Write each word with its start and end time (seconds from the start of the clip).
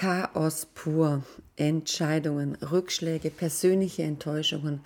Chaos 0.00 0.64
pur, 0.64 1.24
Entscheidungen, 1.56 2.54
Rückschläge, 2.54 3.28
persönliche 3.28 4.02
Enttäuschungen, 4.02 4.80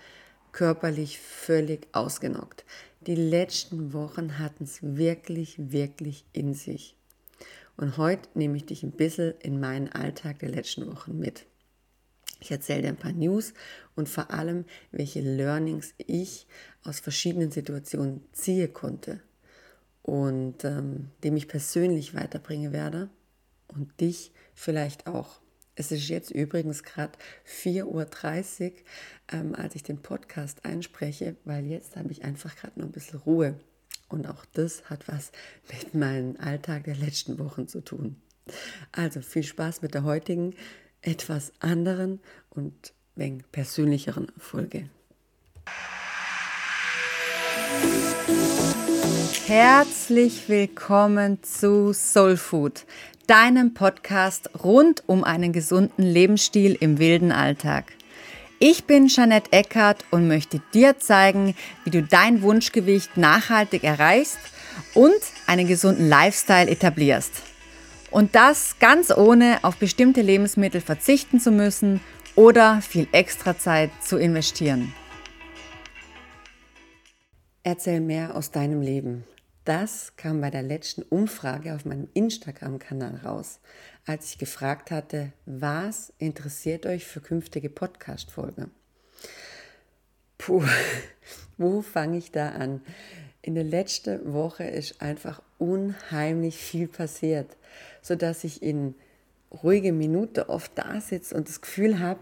körperlich 0.50 1.20
völlig 1.20 1.86
ausgenockt. 1.92 2.64
Die 3.06 3.14
letzten 3.14 3.92
Wochen 3.92 4.40
hatten 4.40 4.64
es 4.64 4.82
wirklich, 4.82 5.70
wirklich 5.70 6.24
in 6.32 6.52
sich. 6.52 6.96
Und 7.76 7.96
heute 7.96 8.28
nehme 8.34 8.56
ich 8.56 8.66
dich 8.66 8.82
ein 8.82 8.90
bisschen 8.90 9.34
in 9.38 9.60
meinen 9.60 9.88
Alltag 9.88 10.40
der 10.40 10.48
letzten 10.48 10.90
Wochen 10.90 11.16
mit. 11.16 11.46
Ich 12.40 12.50
erzähle 12.50 12.82
dir 12.82 12.88
ein 12.88 12.96
paar 12.96 13.12
News 13.12 13.54
und 13.94 14.08
vor 14.08 14.32
allem, 14.32 14.64
welche 14.90 15.20
Learnings 15.20 15.94
ich 15.96 16.48
aus 16.82 16.98
verschiedenen 16.98 17.52
Situationen 17.52 18.24
ziehen 18.32 18.72
konnte 18.72 19.20
und 20.02 20.64
ähm, 20.64 21.10
dem 21.22 21.36
ich 21.36 21.46
persönlich 21.46 22.16
weiterbringen 22.16 22.72
werde 22.72 23.10
und 23.68 24.00
dich 24.00 24.32
vielleicht 24.54 25.06
auch. 25.06 25.40
Es 25.76 25.90
ist 25.90 26.08
jetzt 26.08 26.30
übrigens 26.30 26.84
gerade 26.84 27.12
4.30 27.46 27.84
Uhr, 27.84 28.72
ähm, 29.32 29.54
als 29.54 29.74
ich 29.74 29.82
den 29.82 30.00
Podcast 30.00 30.64
einspreche, 30.64 31.36
weil 31.44 31.66
jetzt 31.66 31.96
habe 31.96 32.12
ich 32.12 32.24
einfach 32.24 32.54
gerade 32.54 32.78
noch 32.78 32.86
ein 32.86 32.92
bisschen 32.92 33.18
Ruhe. 33.20 33.58
Und 34.08 34.28
auch 34.28 34.44
das 34.52 34.88
hat 34.88 35.08
was 35.08 35.32
mit 35.70 35.94
meinem 35.94 36.36
Alltag 36.36 36.84
der 36.84 36.94
letzten 36.94 37.38
Wochen 37.38 37.66
zu 37.66 37.80
tun. 37.80 38.16
Also 38.92 39.20
viel 39.20 39.42
Spaß 39.42 39.82
mit 39.82 39.94
der 39.94 40.04
heutigen, 40.04 40.54
etwas 41.02 41.52
anderen 41.58 42.20
und 42.50 42.92
wenig 43.16 43.42
persönlicheren 43.50 44.30
Folge. 44.38 44.88
Herzlich 49.46 50.48
willkommen 50.48 51.42
zu 51.42 51.92
Soul 51.92 52.36
Food, 52.36 52.86
deinem 53.26 53.74
Podcast 53.74 54.50
rund 54.62 55.02
um 55.06 55.24
einen 55.24 55.52
gesunden 55.52 56.04
Lebensstil 56.04 56.76
im 56.78 56.98
wilden 56.98 57.32
Alltag. 57.32 57.92
Ich 58.58 58.84
bin 58.84 59.08
Jeanette 59.08 59.52
Eckert 59.52 60.04
und 60.10 60.28
möchte 60.28 60.60
dir 60.72 60.98
zeigen, 60.98 61.54
wie 61.84 61.90
du 61.90 62.02
dein 62.02 62.42
Wunschgewicht 62.42 63.16
nachhaltig 63.16 63.84
erreichst 63.84 64.38
und 64.94 65.20
einen 65.46 65.66
gesunden 65.66 66.08
Lifestyle 66.08 66.70
etablierst. 66.70 67.42
Und 68.10 68.34
das 68.34 68.78
ganz 68.78 69.10
ohne 69.10 69.58
auf 69.62 69.76
bestimmte 69.76 70.22
Lebensmittel 70.22 70.80
verzichten 70.80 71.40
zu 71.40 71.50
müssen 71.50 72.00
oder 72.36 72.80
viel 72.80 73.08
extra 73.12 73.58
Zeit 73.58 73.90
zu 74.02 74.16
investieren. 74.18 74.92
Erzähl 77.64 78.00
mehr 78.00 78.36
aus 78.36 78.50
deinem 78.50 78.82
Leben. 78.82 79.24
Das 79.64 80.14
kam 80.16 80.42
bei 80.42 80.50
der 80.50 80.62
letzten 80.62 81.02
Umfrage 81.02 81.74
auf 81.74 81.86
meinem 81.86 82.08
Instagram-Kanal 82.12 83.20
raus, 83.24 83.60
als 84.04 84.30
ich 84.30 84.38
gefragt 84.38 84.90
hatte, 84.90 85.32
was 85.46 86.12
interessiert 86.18 86.84
euch 86.84 87.06
für 87.06 87.22
künftige 87.22 87.70
Podcast-Folgen? 87.70 88.70
Puh, 90.36 90.62
wo 91.56 91.80
fange 91.80 92.18
ich 92.18 92.30
da 92.30 92.50
an? 92.50 92.82
In 93.40 93.54
der 93.54 93.64
letzten 93.64 94.34
Woche 94.34 94.64
ist 94.64 95.00
einfach 95.00 95.40
unheimlich 95.58 96.58
viel 96.58 96.86
passiert, 96.86 97.56
sodass 98.02 98.44
ich 98.44 98.62
in 98.62 98.94
ruhige 99.62 99.92
Minute 99.92 100.50
oft 100.50 100.72
da 100.74 101.00
sitze 101.00 101.34
und 101.34 101.48
das 101.48 101.62
Gefühl 101.62 102.00
habe, 102.00 102.20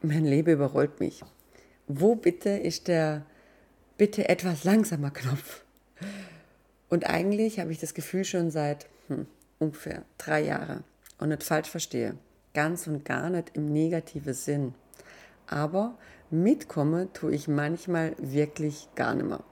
mein 0.00 0.24
Leben 0.24 0.52
überrollt 0.52 1.00
mich. 1.00 1.24
Wo 1.88 2.14
bitte 2.14 2.50
ist 2.50 2.86
der 2.86 3.26
bitte 3.96 4.28
etwas 4.28 4.62
langsamer 4.62 5.10
Knopf? 5.10 5.64
Und 6.88 7.08
eigentlich 7.08 7.60
habe 7.60 7.72
ich 7.72 7.78
das 7.78 7.94
Gefühl 7.94 8.24
schon 8.24 8.50
seit 8.50 8.86
hm, 9.08 9.26
ungefähr 9.58 10.04
drei 10.16 10.42
Jahren 10.42 10.84
und 11.18 11.28
nicht 11.28 11.42
falsch 11.42 11.68
verstehe, 11.68 12.16
ganz 12.54 12.86
und 12.86 13.04
gar 13.04 13.30
nicht 13.30 13.50
im 13.54 13.66
negativen 13.66 14.34
Sinn. 14.34 14.74
Aber 15.46 15.96
mitkommen 16.30 17.12
tue 17.12 17.32
ich 17.32 17.48
manchmal 17.48 18.14
wirklich 18.18 18.88
gar 18.94 19.14
nicht 19.14 19.26
mehr. 19.26 19.42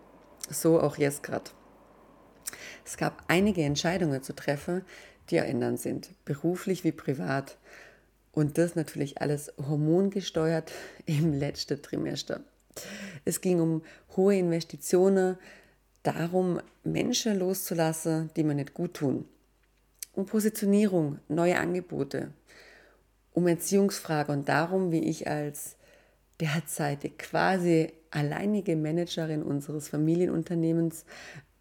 So 0.48 0.80
auch 0.80 0.96
jetzt 0.96 1.22
gerade. 1.22 1.50
Es 2.84 2.96
gab 2.96 3.24
einige 3.28 3.62
Entscheidungen 3.62 4.22
zu 4.22 4.34
treffen, 4.34 4.84
die 5.30 5.36
erinnern 5.36 5.76
sind, 5.76 6.10
beruflich 6.24 6.84
wie 6.84 6.92
privat. 6.92 7.58
Und 8.32 8.58
das 8.58 8.76
natürlich 8.76 9.20
alles 9.20 9.52
hormongesteuert 9.58 10.70
im 11.06 11.32
letzten 11.32 11.82
Trimester. 11.82 12.40
Es 13.24 13.40
ging 13.40 13.60
um 13.60 13.82
hohe 14.16 14.36
Investitionen, 14.36 15.38
darum, 16.06 16.60
Menschen 16.84 17.38
loszulassen, 17.38 18.30
die 18.36 18.44
mir 18.44 18.54
nicht 18.54 18.74
gut 18.74 18.94
tun. 18.94 19.26
Um 20.12 20.26
Positionierung, 20.26 21.18
neue 21.28 21.58
Angebote, 21.58 22.30
um 23.32 23.46
Erziehungsfrage 23.46 24.32
und 24.32 24.48
darum, 24.48 24.92
wie 24.92 25.04
ich 25.04 25.28
als 25.28 25.76
derzeitig 26.40 27.18
quasi 27.18 27.92
alleinige 28.10 28.76
Managerin 28.76 29.42
unseres 29.42 29.88
Familienunternehmens 29.88 31.04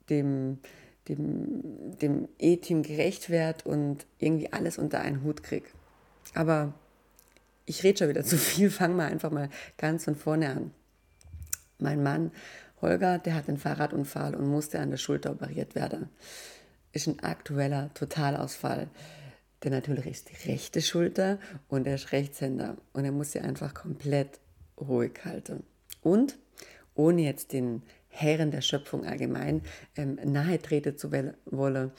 dem, 0.09 0.59
dem, 1.07 1.97
dem 2.01 2.27
E-Team 2.39 2.83
gerecht 2.83 3.29
werde 3.29 3.67
und 3.69 4.05
irgendwie 4.19 4.53
alles 4.53 4.77
unter 4.77 5.01
einen 5.01 5.23
Hut 5.23 5.43
kriege. 5.43 5.67
Aber 6.33 6.73
ich 7.65 7.83
rede 7.83 7.99
schon 7.99 8.09
wieder 8.09 8.23
zu 8.23 8.37
viel, 8.37 8.69
fangen 8.71 8.95
wir 8.95 9.05
einfach 9.05 9.31
mal 9.31 9.49
ganz 9.77 10.05
von 10.05 10.15
vorne 10.15 10.49
an. 10.49 10.71
Mein 11.79 12.03
Mann 12.03 12.31
Holger, 12.85 13.17
der 13.17 13.33
hat 13.33 13.49
einen 13.49 13.57
Fahrradunfall 13.57 14.35
und 14.35 14.47
musste 14.47 14.79
an 14.79 14.91
der 14.91 14.97
Schulter 14.97 15.31
operiert 15.31 15.73
werden. 15.73 16.09
Ist 16.91 17.07
ein 17.07 17.19
aktueller 17.21 17.91
Totalausfall. 17.95 18.89
Der 19.63 19.71
natürlich 19.71 20.05
ist 20.05 20.29
die 20.29 20.51
rechte 20.51 20.81
Schulter 20.81 21.39
und 21.67 21.87
er 21.87 21.95
ist 21.95 22.11
Rechtshänder 22.11 22.77
und 22.93 23.03
er 23.03 23.11
muss 23.11 23.31
sie 23.31 23.39
einfach 23.39 23.73
komplett 23.73 24.39
ruhig 24.79 25.13
halten. 25.25 25.63
Und 26.01 26.37
ohne 26.93 27.23
jetzt 27.23 27.53
den 27.53 27.81
Herren 28.07 28.51
der 28.51 28.61
Schöpfung 28.61 29.03
allgemein 29.03 29.61
ähm, 29.97 30.19
nahe 30.23 30.61
treten 30.61 30.97
zu 30.97 31.11
wollen, 31.11 31.91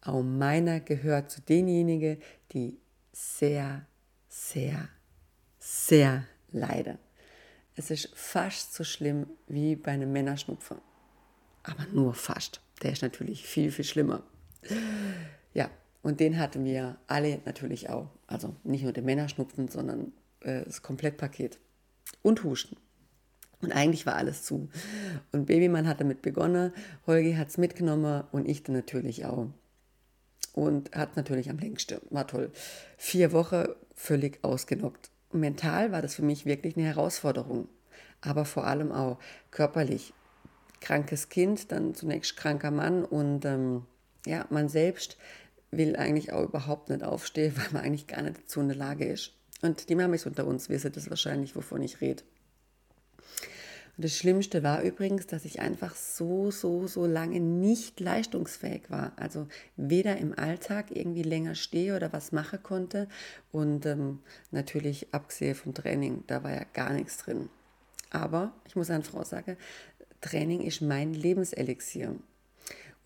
auch 0.00 0.22
meiner 0.22 0.80
gehört 0.80 1.30
zu 1.30 1.40
denjenigen, 1.40 2.18
die 2.52 2.78
sehr, 3.12 3.86
sehr, 4.28 4.88
sehr 5.58 6.24
leiden. 6.52 7.03
Es 7.76 7.90
ist 7.90 8.10
fast 8.14 8.74
so 8.74 8.84
schlimm 8.84 9.26
wie 9.48 9.74
bei 9.74 9.92
einem 9.92 10.12
Männerschnupfen. 10.12 10.78
Aber 11.64 11.86
nur 11.92 12.14
fast. 12.14 12.60
Der 12.82 12.92
ist 12.92 13.02
natürlich 13.02 13.44
viel, 13.46 13.72
viel 13.72 13.84
schlimmer. 13.84 14.22
Ja, 15.54 15.70
und 16.02 16.20
den 16.20 16.38
hatten 16.38 16.64
wir 16.64 16.98
alle 17.06 17.40
natürlich 17.44 17.90
auch. 17.90 18.10
Also 18.26 18.54
nicht 18.62 18.84
nur 18.84 18.92
den 18.92 19.04
Männerschnupfen, 19.04 19.68
sondern 19.68 20.12
äh, 20.40 20.62
das 20.64 20.82
Komplettpaket. 20.82 21.58
Und 22.22 22.44
Husten. 22.44 22.76
Und 23.60 23.72
eigentlich 23.72 24.06
war 24.06 24.16
alles 24.16 24.42
zu. 24.42 24.68
Und 25.32 25.46
Babymann 25.46 25.88
hat 25.88 26.00
damit 26.00 26.22
begonnen, 26.22 26.72
Holgi 27.06 27.34
hat 27.34 27.48
es 27.48 27.58
mitgenommen 27.58 28.24
und 28.30 28.46
ich 28.46 28.62
dann 28.62 28.76
natürlich 28.76 29.24
auch. 29.24 29.48
Und 30.52 30.94
hat 30.94 31.16
natürlich 31.16 31.50
am 31.50 31.58
längsten. 31.58 31.98
War 32.10 32.26
toll. 32.26 32.52
Vier 32.98 33.32
Wochen 33.32 33.64
völlig 33.94 34.44
ausgenockt 34.44 35.10
mental 35.34 35.92
war 35.92 36.02
das 36.02 36.14
für 36.14 36.22
mich 36.22 36.46
wirklich 36.46 36.76
eine 36.76 36.86
Herausforderung, 36.86 37.68
aber 38.20 38.44
vor 38.44 38.66
allem 38.66 38.92
auch 38.92 39.18
körperlich. 39.50 40.12
Krankes 40.80 41.30
Kind, 41.30 41.72
dann 41.72 41.94
zunächst 41.94 42.36
kranker 42.36 42.70
Mann 42.70 43.04
und 43.04 43.44
ähm, 43.46 43.86
ja, 44.26 44.46
man 44.50 44.68
selbst 44.68 45.16
will 45.70 45.96
eigentlich 45.96 46.32
auch 46.32 46.44
überhaupt 46.44 46.90
nicht 46.90 47.02
aufstehen, 47.02 47.54
weil 47.56 47.72
man 47.72 47.84
eigentlich 47.84 48.06
gar 48.06 48.22
nicht 48.22 48.38
dazu 48.38 48.60
in 48.60 48.68
der 48.68 48.76
Lage 48.76 49.06
ist. 49.06 49.32
Und 49.62 49.88
die 49.88 49.94
Mamis 49.94 50.26
unter 50.26 50.46
uns 50.46 50.68
wissen 50.68 50.92
das 50.92 51.08
wahrscheinlich, 51.08 51.56
wovon 51.56 51.82
ich 51.82 52.00
rede. 52.00 52.22
Und 53.96 54.04
das 54.04 54.16
Schlimmste 54.16 54.64
war 54.64 54.82
übrigens, 54.82 55.26
dass 55.26 55.44
ich 55.44 55.60
einfach 55.60 55.94
so, 55.94 56.50
so, 56.50 56.88
so 56.88 57.06
lange 57.06 57.38
nicht 57.38 58.00
leistungsfähig 58.00 58.90
war. 58.90 59.12
Also 59.16 59.46
weder 59.76 60.16
im 60.16 60.36
Alltag 60.36 60.86
irgendwie 60.90 61.22
länger 61.22 61.54
stehe 61.54 61.94
oder 61.94 62.12
was 62.12 62.32
machen 62.32 62.60
konnte. 62.62 63.08
Und 63.52 63.86
ähm, 63.86 64.18
natürlich 64.50 65.14
abgesehen 65.14 65.54
vom 65.54 65.74
Training, 65.74 66.24
da 66.26 66.42
war 66.42 66.52
ja 66.52 66.64
gar 66.72 66.92
nichts 66.92 67.18
drin. 67.18 67.48
Aber 68.10 68.52
ich 68.66 68.74
muss 68.74 68.90
an 68.90 69.04
Frau 69.04 69.22
sagen, 69.22 69.56
Training 70.20 70.62
ist 70.62 70.80
mein 70.80 71.14
Lebenselixier. 71.14 72.16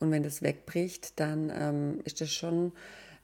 Und 0.00 0.11
wenn 0.11 0.23
das 0.23 0.41
wegbricht, 0.41 1.19
dann 1.20 1.52
ähm, 1.55 2.00
ist 2.05 2.20
das 2.20 2.31
schon 2.31 2.73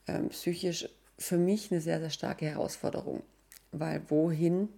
ähm, 0.07 0.29
psychisch 0.29 0.89
für 1.19 1.39
mich 1.39 1.71
eine 1.71 1.81
sehr, 1.81 2.01
sehr 2.01 2.11
starke 2.11 2.45
Herausforderung. 2.47 3.23
Weil 3.73 4.03
wohin, 4.09 4.69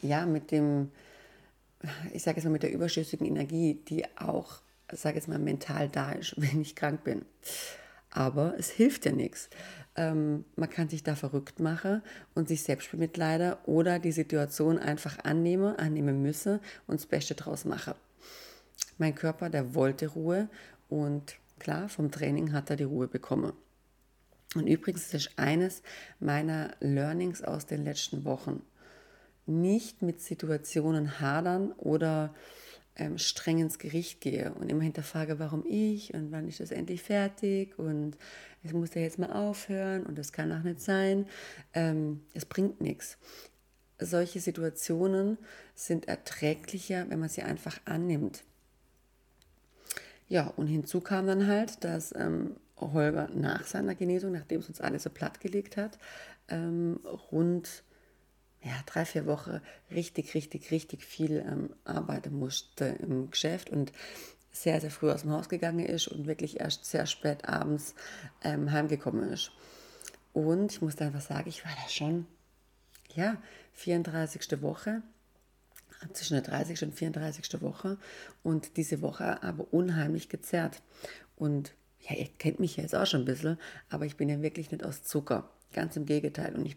ja, 0.00 0.24
mit 0.24 0.50
dem 0.50 0.90
ich 2.12 2.22
sage 2.22 2.36
jetzt 2.36 2.44
mal 2.44 2.50
mit 2.50 2.62
der 2.62 2.72
überschüssigen 2.72 3.26
Energie, 3.26 3.74
die 3.88 4.04
auch, 4.16 4.60
sage 4.92 5.16
jetzt 5.16 5.28
mal, 5.28 5.38
mental 5.38 5.88
da 5.88 6.12
ist, 6.12 6.34
wenn 6.40 6.60
ich 6.60 6.76
krank 6.76 7.04
bin. 7.04 7.24
Aber 8.10 8.54
es 8.58 8.70
hilft 8.70 9.06
ja 9.06 9.12
nichts. 9.12 9.50
Ähm, 9.96 10.44
man 10.56 10.70
kann 10.70 10.88
sich 10.88 11.02
da 11.02 11.14
verrückt 11.14 11.60
machen 11.60 12.02
und 12.34 12.48
sich 12.48 12.62
selbst 12.62 12.90
bemitleiden 12.90 13.54
oder 13.64 13.98
die 13.98 14.12
Situation 14.12 14.78
einfach 14.78 15.18
annehmen, 15.24 15.76
annehmen 15.76 16.22
müssen 16.22 16.60
und 16.86 17.00
das 17.00 17.06
Beste 17.06 17.34
draus 17.34 17.64
machen. 17.64 17.94
Mein 18.98 19.14
Körper, 19.14 19.50
der 19.50 19.74
wollte 19.74 20.08
Ruhe 20.08 20.48
und 20.88 21.36
klar, 21.58 21.88
vom 21.88 22.10
Training 22.10 22.52
hat 22.52 22.70
er 22.70 22.76
die 22.76 22.84
Ruhe 22.84 23.08
bekommen. 23.08 23.52
Und 24.54 24.66
übrigens 24.66 25.12
ist 25.12 25.36
eines 25.36 25.82
meiner 26.20 26.76
Learnings 26.80 27.42
aus 27.42 27.66
den 27.66 27.84
letzten 27.84 28.24
Wochen. 28.24 28.62
Nicht 29.46 30.02
mit 30.02 30.20
Situationen 30.20 31.20
hadern 31.20 31.72
oder 31.72 32.34
ähm, 32.96 33.18
streng 33.18 33.58
ins 33.58 33.78
Gericht 33.78 34.20
gehe 34.20 34.52
und 34.54 34.70
immer 34.70 34.82
hinterfrage, 34.82 35.38
warum 35.38 35.64
ich 35.66 36.14
und 36.14 36.30
wann 36.32 36.48
ist 36.48 36.60
das 36.60 36.70
endlich 36.70 37.02
fertig 37.02 37.78
und 37.78 38.16
es 38.62 38.72
muss 38.72 38.94
ja 38.94 39.02
jetzt 39.02 39.18
mal 39.18 39.32
aufhören 39.32 40.04
und 40.06 40.16
das 40.16 40.32
kann 40.32 40.52
auch 40.52 40.62
nicht 40.62 40.80
sein. 40.80 41.26
Ähm, 41.72 42.22
es 42.32 42.44
bringt 42.44 42.80
nichts. 42.80 43.18
Solche 43.98 44.40
Situationen 44.40 45.38
sind 45.74 46.08
erträglicher, 46.08 47.06
wenn 47.08 47.20
man 47.20 47.28
sie 47.28 47.42
einfach 47.42 47.80
annimmt. 47.84 48.44
Ja, 50.28 50.48
und 50.48 50.66
hinzu 50.66 51.00
kam 51.00 51.26
dann 51.26 51.46
halt, 51.46 51.84
dass 51.84 52.14
ähm, 52.16 52.56
Holger 52.76 53.28
nach 53.34 53.66
seiner 53.66 53.94
Genesung, 53.94 54.32
nachdem 54.32 54.60
es 54.60 54.68
uns 54.68 54.80
alle 54.80 54.98
so 54.98 55.10
plattgelegt 55.10 55.76
hat, 55.76 55.98
ähm, 56.48 57.00
rund 57.30 57.84
ja, 58.64 58.72
drei, 58.86 59.04
vier 59.04 59.26
Wochen 59.26 59.60
richtig, 59.90 60.34
richtig, 60.34 60.70
richtig 60.70 61.04
viel 61.04 61.44
ähm, 61.46 61.70
arbeiten 61.84 62.38
musste 62.38 62.86
im 62.86 63.30
Geschäft 63.30 63.70
und 63.70 63.92
sehr, 64.50 64.80
sehr 64.80 64.90
früh 64.90 65.10
aus 65.10 65.22
dem 65.22 65.32
Haus 65.32 65.48
gegangen 65.48 65.84
ist 65.84 66.08
und 66.08 66.26
wirklich 66.26 66.60
erst 66.60 66.84
sehr 66.86 67.06
spät 67.06 67.48
abends 67.48 67.94
ähm, 68.42 68.72
heimgekommen 68.72 69.28
ist. 69.30 69.52
Und 70.32 70.72
ich 70.72 70.80
muss 70.80 70.98
einfach 70.98 71.20
sagen, 71.20 71.48
ich 71.48 71.64
war 71.64 71.72
da 71.72 71.88
schon, 71.88 72.26
ja, 73.14 73.36
34. 73.74 74.62
Woche, 74.62 75.02
zwischen 76.12 76.34
der 76.34 76.42
30. 76.42 76.82
und 76.82 76.94
34. 76.94 77.60
Woche 77.62 77.98
und 78.42 78.76
diese 78.76 79.00
Woche 79.00 79.42
aber 79.42 79.72
unheimlich 79.72 80.28
gezerrt. 80.28 80.82
Und 81.36 81.72
ja, 82.00 82.16
ihr 82.16 82.28
kennt 82.38 82.60
mich 82.60 82.76
ja 82.76 82.82
jetzt 82.82 82.94
auch 82.94 83.06
schon 83.06 83.22
ein 83.22 83.26
bisschen, 83.26 83.58
aber 83.88 84.06
ich 84.06 84.16
bin 84.16 84.28
ja 84.28 84.42
wirklich 84.42 84.70
nicht 84.70 84.84
aus 84.84 85.02
Zucker. 85.02 85.48
Ganz 85.74 85.96
im 85.96 86.06
Gegenteil. 86.06 86.54
Und 86.54 86.64
ich 86.64 86.76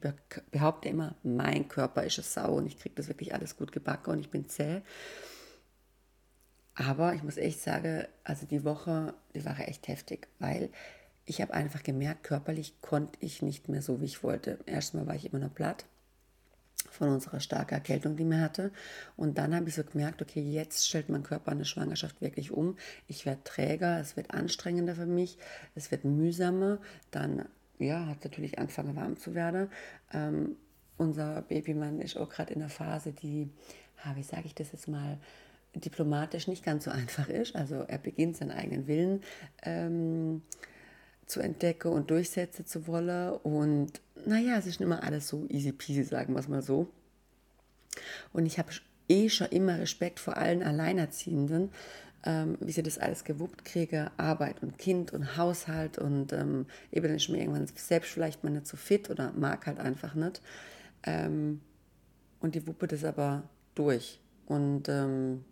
behaupte 0.51 0.89
immer, 0.89 1.13
mein 1.21 1.69
Körper 1.69 2.03
ist 2.03 2.17
eine 2.17 2.25
Sau 2.25 2.55
und 2.55 2.65
ich 2.65 2.79
kriege 2.79 2.95
das 2.95 3.07
wirklich 3.07 3.33
alles 3.33 3.55
gut 3.55 3.71
gebacken 3.71 4.09
und 4.09 4.19
ich 4.19 4.31
bin 4.31 4.49
zäh. 4.49 4.81
Aber 6.73 7.13
ich 7.13 7.23
muss 7.23 7.37
echt 7.37 7.61
sagen, 7.61 8.05
also 8.23 8.47
die 8.47 8.63
Woche, 8.63 9.13
die 9.35 9.45
war 9.45 9.59
echt 9.59 9.87
heftig, 9.87 10.27
weil 10.39 10.69
ich 11.25 11.41
habe 11.41 11.53
einfach 11.53 11.83
gemerkt, 11.83 12.23
körperlich 12.23 12.81
konnte 12.81 13.17
ich 13.19 13.43
nicht 13.43 13.69
mehr 13.69 13.83
so, 13.83 14.01
wie 14.01 14.05
ich 14.05 14.23
wollte. 14.23 14.57
Erstmal 14.65 15.05
war 15.05 15.15
ich 15.15 15.31
immer 15.31 15.39
noch 15.39 15.53
platt 15.53 15.85
von 16.89 17.09
unserer 17.09 17.39
starken 17.39 17.75
Erkältung, 17.75 18.15
die 18.15 18.23
mir 18.23 18.41
hatte. 18.41 18.71
Und 19.15 19.37
dann 19.37 19.53
habe 19.53 19.69
ich 19.69 19.75
so 19.75 19.83
gemerkt, 19.83 20.23
okay, 20.23 20.41
jetzt 20.41 20.87
stellt 20.87 21.09
mein 21.09 21.23
Körper 21.23 21.51
eine 21.51 21.65
Schwangerschaft 21.65 22.19
wirklich 22.21 22.49
um. 22.49 22.77
Ich 23.07 23.27
werde 23.27 23.43
träger, 23.43 23.99
es 23.99 24.17
wird 24.17 24.31
anstrengender 24.31 24.95
für 24.95 25.05
mich, 25.05 25.37
es 25.75 25.91
wird 25.91 26.03
mühsamer. 26.03 26.79
Dann 27.11 27.45
ja, 27.79 28.05
hat 28.07 28.23
natürlich 28.23 28.59
angefangen 28.59 28.95
warm 28.95 29.17
zu 29.17 29.35
werden. 29.35 29.69
Ähm, 30.13 30.55
unser 30.97 31.41
Babymann 31.43 32.01
ist 32.01 32.17
auch 32.17 32.29
gerade 32.29 32.53
in 32.53 32.59
der 32.59 32.69
Phase, 32.69 33.11
die, 33.11 33.49
wie 34.15 34.23
sage 34.23 34.43
ich 34.45 34.55
das 34.55 34.71
jetzt 34.71 34.87
mal, 34.87 35.19
diplomatisch 35.75 36.47
nicht 36.47 36.63
ganz 36.63 36.85
so 36.85 36.91
einfach 36.91 37.29
ist. 37.29 37.55
Also 37.55 37.75
er 37.75 37.97
beginnt 37.97 38.37
seinen 38.37 38.51
eigenen 38.51 38.87
Willen 38.87 39.21
ähm, 39.63 40.41
zu 41.25 41.39
entdecken 41.39 41.89
und 41.91 42.09
durchsetzen 42.09 42.65
zu 42.65 42.87
wollen. 42.87 43.33
Und 43.33 44.01
naja, 44.25 44.57
es 44.57 44.65
ist 44.65 44.79
nicht 44.79 44.87
immer 44.87 45.03
alles 45.03 45.27
so 45.27 45.45
easy 45.49 45.71
peasy, 45.71 46.03
sagen 46.03 46.33
wir 46.33 46.39
es 46.39 46.47
mal 46.47 46.61
so. 46.61 46.87
Und 48.33 48.45
ich 48.45 48.57
habe 48.57 48.69
eh 49.09 49.29
schon 49.29 49.47
immer 49.47 49.79
Respekt 49.79 50.19
vor 50.19 50.37
allen 50.37 50.63
Alleinerziehenden, 50.63 51.71
ähm, 52.23 52.57
wie 52.59 52.71
sie 52.71 52.83
das 52.83 52.97
alles 52.97 53.23
gewuppt 53.23 53.65
kriege, 53.65 54.11
Arbeit 54.17 54.61
und 54.61 54.77
Kind 54.77 55.13
und 55.13 55.37
Haushalt 55.37 55.97
und 55.97 56.33
ähm, 56.33 56.65
eben 56.91 57.15
ist 57.15 57.29
mir 57.29 57.39
irgendwann 57.39 57.67
selbst 57.75 58.11
vielleicht 58.11 58.43
mal 58.43 58.49
nicht 58.49 58.67
so 58.67 58.77
fit 58.77 59.09
oder 59.09 59.31
mag 59.33 59.65
halt 59.67 59.79
einfach 59.79 60.15
nicht. 60.15 60.41
Ähm, 61.03 61.61
und 62.39 62.55
die 62.55 62.67
wuppe 62.67 62.87
das 62.87 63.03
aber 63.03 63.43
durch. 63.75 64.19
Und 64.45 64.89
ähm, 64.89 65.43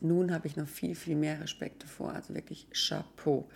nun 0.00 0.32
habe 0.32 0.46
ich 0.46 0.56
noch 0.56 0.68
viel, 0.68 0.94
viel 0.94 1.16
mehr 1.16 1.40
Respekt 1.40 1.82
davor. 1.82 2.12
Also 2.12 2.34
wirklich 2.34 2.66
Chapeau. 2.72 3.48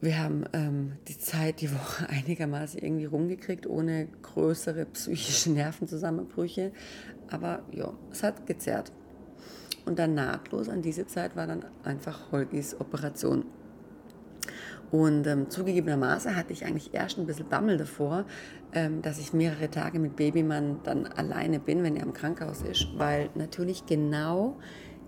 Wir 0.00 0.18
haben 0.18 0.44
ähm, 0.52 0.92
die 1.06 1.18
Zeit, 1.18 1.60
die 1.60 1.72
Woche 1.72 2.08
einigermaßen 2.08 2.80
irgendwie 2.80 3.04
rumgekriegt, 3.04 3.66
ohne 3.66 4.08
größere 4.22 4.86
psychische 4.86 5.50
Nervenzusammenbrüche. 5.50 6.72
Aber 7.28 7.64
ja, 7.72 7.92
es 8.10 8.22
hat 8.22 8.46
gezerrt. 8.46 8.92
Und 9.84 9.98
dann 9.98 10.14
nahtlos 10.14 10.68
an 10.68 10.82
diese 10.82 11.06
Zeit 11.06 11.36
war 11.36 11.46
dann 11.46 11.64
einfach 11.84 12.30
Holgis 12.30 12.78
Operation. 12.80 13.44
Und 14.90 15.26
ähm, 15.26 15.48
zugegebenermaßen 15.48 16.36
hatte 16.36 16.52
ich 16.52 16.66
eigentlich 16.66 16.92
erst 16.92 17.18
ein 17.18 17.26
bisschen 17.26 17.48
Bammel 17.48 17.78
davor, 17.78 18.26
ähm, 18.74 19.00
dass 19.00 19.18
ich 19.18 19.32
mehrere 19.32 19.70
Tage 19.70 19.98
mit 19.98 20.16
Babymann 20.16 20.80
dann 20.84 21.06
alleine 21.06 21.58
bin, 21.60 21.82
wenn 21.82 21.96
er 21.96 22.02
im 22.02 22.12
Krankenhaus 22.12 22.60
ist, 22.60 22.88
weil 22.98 23.30
natürlich 23.34 23.86
genau 23.86 24.58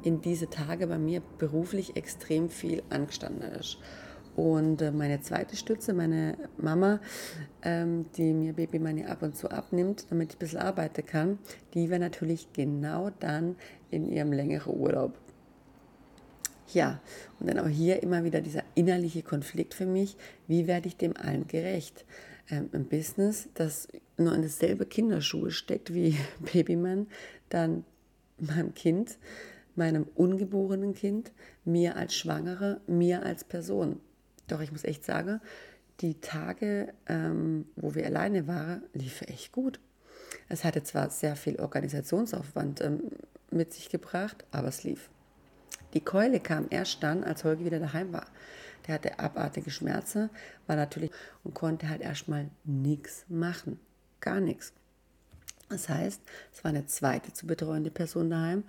in 0.02 0.22
diese 0.22 0.48
Tage 0.48 0.86
bei 0.86 0.98
mir 0.98 1.22
beruflich 1.38 1.96
extrem 1.96 2.48
viel 2.48 2.82
angestanden 2.88 3.52
ist. 3.52 3.78
Und 4.36 4.82
äh, 4.82 4.90
meine 4.90 5.20
zweite 5.20 5.56
Stütze, 5.56 5.92
meine 5.92 6.36
Mama, 6.56 7.00
ähm, 7.62 8.06
die 8.16 8.32
mir 8.32 8.52
Babymann 8.52 9.04
ab 9.06 9.22
und 9.22 9.36
zu 9.36 9.50
abnimmt, 9.50 10.06
damit 10.10 10.30
ich 10.30 10.36
ein 10.36 10.38
bisschen 10.40 10.58
arbeiten 10.60 11.06
kann, 11.06 11.38
die 11.74 11.88
wäre 11.88 12.00
natürlich 12.00 12.52
genau 12.52 13.10
dann 13.20 13.56
in 13.90 14.10
ihrem 14.10 14.32
längeren 14.32 14.74
Urlaub. 14.76 15.14
Ja, 16.72 17.00
und 17.38 17.48
dann 17.48 17.58
auch 17.58 17.68
hier 17.68 18.02
immer 18.02 18.24
wieder 18.24 18.40
dieser 18.40 18.64
innerliche 18.74 19.22
Konflikt 19.22 19.74
für 19.74 19.86
mich, 19.86 20.16
wie 20.48 20.66
werde 20.66 20.88
ich 20.88 20.96
dem 20.96 21.16
allen 21.16 21.46
gerecht? 21.46 22.04
Ähm, 22.50 22.68
Ein 22.72 22.86
Business, 22.86 23.48
das 23.54 23.86
nur 24.16 24.34
in 24.34 24.42
dasselbe 24.42 24.86
Kinderschuhe 24.86 25.50
steckt 25.50 25.94
wie 25.94 26.16
Babyman, 26.52 27.06
dann 27.50 27.84
meinem 28.38 28.74
Kind, 28.74 29.18
meinem 29.76 30.06
ungeborenen 30.14 30.94
Kind, 30.94 31.32
mir 31.64 31.96
als 31.96 32.16
Schwangere, 32.16 32.80
mir 32.88 33.24
als 33.24 33.44
Person. 33.44 34.00
Doch 34.48 34.60
ich 34.60 34.72
muss 34.72 34.84
echt 34.84 35.04
sagen, 35.04 35.40
die 36.00 36.20
Tage, 36.20 36.92
ähm, 37.06 37.66
wo 37.76 37.94
wir 37.94 38.06
alleine 38.06 38.46
waren, 38.46 38.82
liefen 38.92 39.28
echt 39.28 39.52
gut. 39.52 39.80
Es 40.48 40.64
hatte 40.64 40.82
zwar 40.82 41.10
sehr 41.10 41.36
viel 41.36 41.56
Organisationsaufwand 41.60 42.80
ähm, 42.80 43.02
mit 43.50 43.72
sich 43.72 43.88
gebracht, 43.88 44.44
aber 44.50 44.68
es 44.68 44.82
lief. 44.84 45.10
Die 45.94 46.00
Keule 46.00 46.40
kam 46.40 46.66
erst 46.70 47.02
dann, 47.02 47.22
als 47.22 47.44
Holger 47.44 47.64
wieder 47.64 47.78
daheim 47.78 48.12
war. 48.12 48.26
Der 48.86 48.96
hatte 48.96 49.18
abartige 49.18 49.70
Schmerzen, 49.70 50.28
war 50.66 50.76
natürlich 50.76 51.10
und 51.44 51.54
konnte 51.54 51.88
halt 51.88 52.02
erstmal 52.02 52.50
nichts 52.64 53.24
machen. 53.28 53.78
Gar 54.20 54.40
nichts. 54.40 54.72
Das 55.68 55.88
heißt, 55.88 56.20
es 56.52 56.64
war 56.64 56.70
eine 56.70 56.86
zweite 56.86 57.32
zu 57.32 57.46
betreuende 57.46 57.90
Person 57.90 58.30
daheim. 58.30 58.64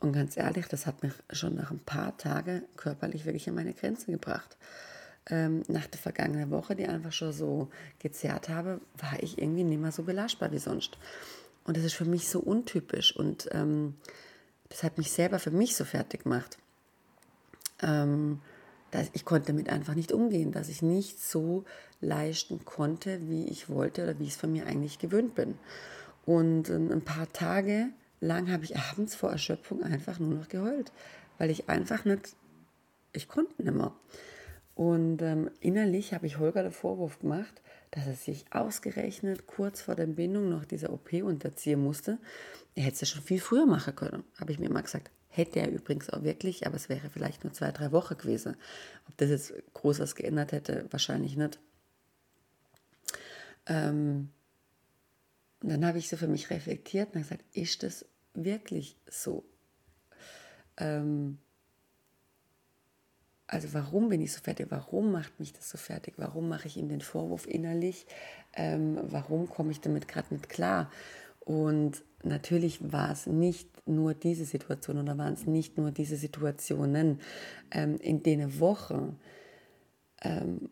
Und 0.00 0.12
ganz 0.12 0.36
ehrlich, 0.36 0.66
das 0.68 0.86
hat 0.86 1.02
mich 1.02 1.12
schon 1.32 1.56
nach 1.56 1.70
ein 1.70 1.80
paar 1.80 2.16
Tagen 2.16 2.62
körperlich 2.76 3.24
wirklich 3.24 3.48
an 3.48 3.56
meine 3.56 3.74
Grenzen 3.74 4.12
gebracht. 4.12 4.56
Ähm, 5.28 5.62
nach 5.68 5.86
der 5.86 5.98
vergangenen 5.98 6.50
Woche, 6.50 6.76
die 6.76 6.86
einfach 6.86 7.12
schon 7.12 7.32
so 7.32 7.68
gezerrt 7.98 8.48
habe, 8.48 8.80
war 8.96 9.22
ich 9.22 9.38
irgendwie 9.38 9.64
nicht 9.64 9.80
mehr 9.80 9.92
so 9.92 10.04
belastbar 10.04 10.52
wie 10.52 10.58
sonst. 10.58 10.98
Und 11.64 11.76
das 11.76 11.84
ist 11.84 11.94
für 11.94 12.04
mich 12.04 12.28
so 12.28 12.38
untypisch. 12.38 13.14
Und 13.14 13.48
ähm, 13.52 13.96
das 14.68 14.84
hat 14.84 14.98
mich 14.98 15.10
selber 15.10 15.38
für 15.38 15.50
mich 15.50 15.76
so 15.76 15.84
fertig 15.84 16.22
gemacht. 16.22 16.58
Ähm, 17.82 18.40
dass 18.90 19.10
ich 19.12 19.24
konnte 19.24 19.48
damit 19.48 19.68
einfach 19.68 19.94
nicht 19.94 20.12
umgehen, 20.12 20.52
dass 20.52 20.68
ich 20.68 20.80
nicht 20.80 21.20
so 21.22 21.64
leisten 22.00 22.64
konnte, 22.64 23.20
wie 23.28 23.46
ich 23.48 23.68
wollte 23.68 24.04
oder 24.04 24.18
wie 24.18 24.24
ich 24.24 24.30
es 24.30 24.36
von 24.36 24.52
mir 24.52 24.66
eigentlich 24.66 24.98
gewöhnt 24.98 25.34
bin. 25.34 25.58
Und 26.24 26.70
ähm, 26.70 26.90
ein 26.90 27.02
paar 27.02 27.30
Tage 27.32 27.88
lang 28.20 28.50
habe 28.50 28.64
ich 28.64 28.76
abends 28.76 29.14
vor 29.14 29.30
Erschöpfung 29.30 29.82
einfach 29.82 30.18
nur 30.18 30.34
noch 30.34 30.48
geheult, 30.48 30.92
weil 31.38 31.50
ich 31.50 31.68
einfach 31.68 32.04
nicht, 32.04 32.36
ich 33.12 33.28
konnte 33.28 33.62
nicht 33.62 33.74
mehr. 33.74 33.92
Und 34.74 35.22
ähm, 35.22 35.50
innerlich 35.60 36.14
habe 36.14 36.26
ich 36.26 36.38
Holger 36.38 36.62
den 36.62 36.72
Vorwurf 36.72 37.18
gemacht, 37.18 37.62
dass 37.90 38.06
er 38.06 38.14
sich 38.14 38.44
ausgerechnet 38.52 39.46
kurz 39.46 39.80
vor 39.80 39.96
der 39.96 40.04
Entbindung 40.04 40.50
noch 40.50 40.64
dieser 40.64 40.92
OP 40.92 41.12
unterziehen 41.14 41.82
musste. 41.82 42.18
Er 42.74 42.84
hätte 42.84 42.94
es 42.94 43.00
ja 43.00 43.06
schon 43.08 43.22
viel 43.22 43.40
früher 43.40 43.66
machen 43.66 43.96
können, 43.96 44.22
habe 44.38 44.52
ich 44.52 44.58
mir 44.58 44.66
immer 44.66 44.82
gesagt. 44.82 45.10
Hätte 45.30 45.60
er 45.60 45.70
übrigens 45.70 46.10
auch 46.10 46.22
wirklich, 46.22 46.66
aber 46.66 46.76
es 46.76 46.88
wäre 46.88 47.10
vielleicht 47.10 47.44
nur 47.44 47.52
zwei, 47.52 47.70
drei 47.70 47.92
Wochen 47.92 48.16
gewesen. 48.16 48.56
Ob 49.08 49.16
das 49.16 49.30
jetzt 49.30 49.52
groß 49.74 50.00
was 50.00 50.14
geändert 50.14 50.52
hätte, 50.52 50.86
wahrscheinlich 50.90 51.36
nicht. 51.36 51.58
Ähm, 53.66 54.30
und 55.62 55.70
dann 55.70 55.84
habe 55.84 55.98
ich 55.98 56.08
so 56.08 56.16
für 56.16 56.28
mich 56.28 56.50
reflektiert 56.50 57.14
und 57.14 57.22
gesagt, 57.22 57.44
ist 57.52 57.82
das 57.82 58.04
wirklich 58.34 58.96
so? 59.08 59.44
Ähm, 60.76 61.38
also 63.48 63.72
warum 63.72 64.10
bin 64.10 64.20
ich 64.20 64.32
so 64.32 64.40
fertig? 64.40 64.66
Warum 64.70 65.10
macht 65.10 65.40
mich 65.40 65.52
das 65.52 65.68
so 65.68 65.78
fertig? 65.78 66.14
Warum 66.18 66.48
mache 66.48 66.68
ich 66.68 66.76
ihm 66.76 66.88
den 66.88 67.00
Vorwurf 67.00 67.46
innerlich? 67.46 68.06
Ähm, 68.54 69.00
warum 69.02 69.48
komme 69.48 69.72
ich 69.72 69.80
damit 69.80 70.06
gerade 70.06 70.34
nicht 70.34 70.48
klar? 70.48 70.90
Und 71.40 72.04
natürlich 72.22 72.92
war 72.92 73.10
es 73.10 73.26
nicht 73.26 73.88
nur 73.88 74.12
diese 74.12 74.44
Situation 74.44 74.98
oder 74.98 75.16
waren 75.16 75.32
es 75.32 75.46
nicht 75.46 75.78
nur 75.78 75.90
diese 75.90 76.16
Situationen. 76.16 77.20
Ähm, 77.70 77.96
in 77.96 78.22
denen 78.22 78.60
Wochen 78.60 79.18
ähm, 80.20 80.70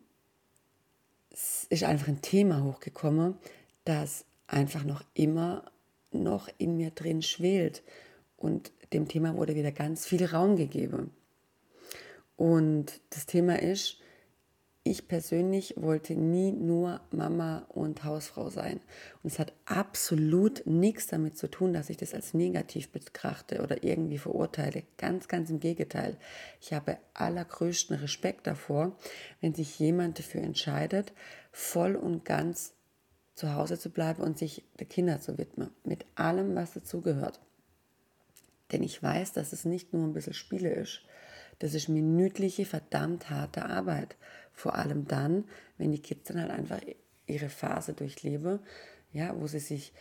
ist 1.30 1.82
einfach 1.82 2.08
ein 2.08 2.22
Thema 2.22 2.62
hochgekommen, 2.62 3.36
das 3.84 4.26
einfach 4.46 4.84
noch 4.84 5.02
immer 5.14 5.70
noch 6.12 6.48
in 6.58 6.76
mir 6.76 6.90
drin 6.90 7.22
schwelt. 7.22 7.82
Und 8.36 8.72
dem 8.92 9.08
Thema 9.08 9.34
wurde 9.36 9.54
wieder 9.54 9.72
ganz 9.72 10.06
viel 10.06 10.24
Raum 10.24 10.56
gegeben. 10.56 11.10
Und 12.36 13.00
das 13.10 13.26
Thema 13.26 13.60
ist, 13.60 13.98
ich 14.88 15.08
persönlich 15.08 15.74
wollte 15.76 16.14
nie 16.14 16.52
nur 16.52 17.00
Mama 17.10 17.66
und 17.70 18.04
Hausfrau 18.04 18.50
sein. 18.50 18.80
Und 19.20 19.32
es 19.32 19.40
hat 19.40 19.52
absolut 19.64 20.64
nichts 20.64 21.08
damit 21.08 21.36
zu 21.36 21.50
tun, 21.50 21.72
dass 21.72 21.90
ich 21.90 21.96
das 21.96 22.14
als 22.14 22.34
negativ 22.34 22.90
betrachte 22.90 23.62
oder 23.62 23.82
irgendwie 23.82 24.18
verurteile. 24.18 24.84
Ganz, 24.96 25.26
ganz 25.26 25.50
im 25.50 25.58
Gegenteil. 25.58 26.16
Ich 26.60 26.72
habe 26.72 26.98
allergrößten 27.14 27.96
Respekt 27.96 28.46
davor, 28.46 28.96
wenn 29.40 29.54
sich 29.54 29.76
jemand 29.80 30.20
dafür 30.20 30.42
entscheidet, 30.42 31.12
voll 31.50 31.96
und 31.96 32.24
ganz 32.24 32.75
zu 33.36 33.54
Hause 33.54 33.78
zu 33.78 33.90
bleiben 33.90 34.22
und 34.22 34.38
sich 34.38 34.64
der 34.80 34.86
Kinder 34.86 35.20
zu 35.20 35.38
widmen. 35.38 35.70
Mit 35.84 36.06
allem, 36.16 36.56
was 36.56 36.72
dazugehört. 36.72 37.38
Denn 38.72 38.82
ich 38.82 39.00
weiß, 39.00 39.34
dass 39.34 39.52
es 39.52 39.64
nicht 39.64 39.92
nur 39.92 40.04
ein 40.04 40.14
bisschen 40.14 40.34
Spiele 40.34 40.70
ist. 40.70 41.02
Das 41.58 41.74
ist 41.74 41.88
minütliche, 41.88 42.64
verdammt 42.64 43.30
harte 43.30 43.66
Arbeit. 43.66 44.16
Vor 44.52 44.74
allem 44.74 45.06
dann, 45.06 45.44
wenn 45.78 45.92
die 45.92 46.02
Kids 46.02 46.28
dann 46.28 46.40
halt 46.40 46.50
einfach 46.50 46.80
ihre 47.26 47.50
Phase 47.50 47.92
durchleben, 47.92 48.60
ja, 49.12 49.38
wo 49.38 49.46
sie 49.46 49.60
sich 49.60 49.92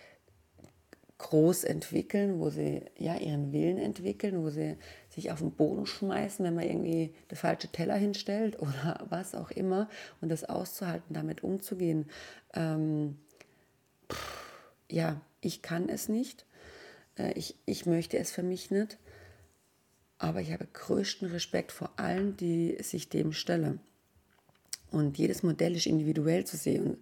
groß 1.17 1.63
entwickeln, 1.63 2.39
wo 2.39 2.49
sie 2.49 2.81
ja 2.97 3.15
ihren 3.15 3.53
Willen 3.53 3.77
entwickeln, 3.77 4.43
wo 4.43 4.49
sie 4.49 4.75
sich 5.09 5.31
auf 5.31 5.39
den 5.39 5.51
Boden 5.51 5.85
schmeißen, 5.85 6.45
wenn 6.45 6.55
man 6.55 6.65
irgendwie 6.65 7.15
den 7.31 7.37
falschen 7.37 7.71
Teller 7.71 7.95
hinstellt 7.95 8.59
oder 8.59 9.05
was 9.09 9.35
auch 9.35 9.51
immer 9.51 9.89
und 10.21 10.29
das 10.29 10.43
auszuhalten, 10.43 11.13
damit 11.13 11.43
umzugehen. 11.43 12.09
Ähm, 12.53 13.17
ja, 14.89 15.21
ich 15.41 15.61
kann 15.61 15.89
es 15.89 16.09
nicht. 16.09 16.45
Äh, 17.17 17.33
ich, 17.33 17.55
ich 17.65 17.85
möchte 17.85 18.17
es 18.17 18.31
für 18.31 18.43
mich 18.43 18.71
nicht. 18.71 18.97
Aber 20.17 20.41
ich 20.41 20.51
habe 20.51 20.67
größten 20.71 21.29
Respekt 21.29 21.71
vor 21.71 21.91
allen, 21.97 22.37
die 22.37 22.77
sich 22.81 23.09
dem 23.09 23.33
stellen. 23.33 23.79
Und 24.91 25.17
jedes 25.17 25.43
Modell 25.43 25.75
ist 25.75 25.87
individuell 25.87 26.45
zu 26.45 26.57
sehen. 26.57 26.97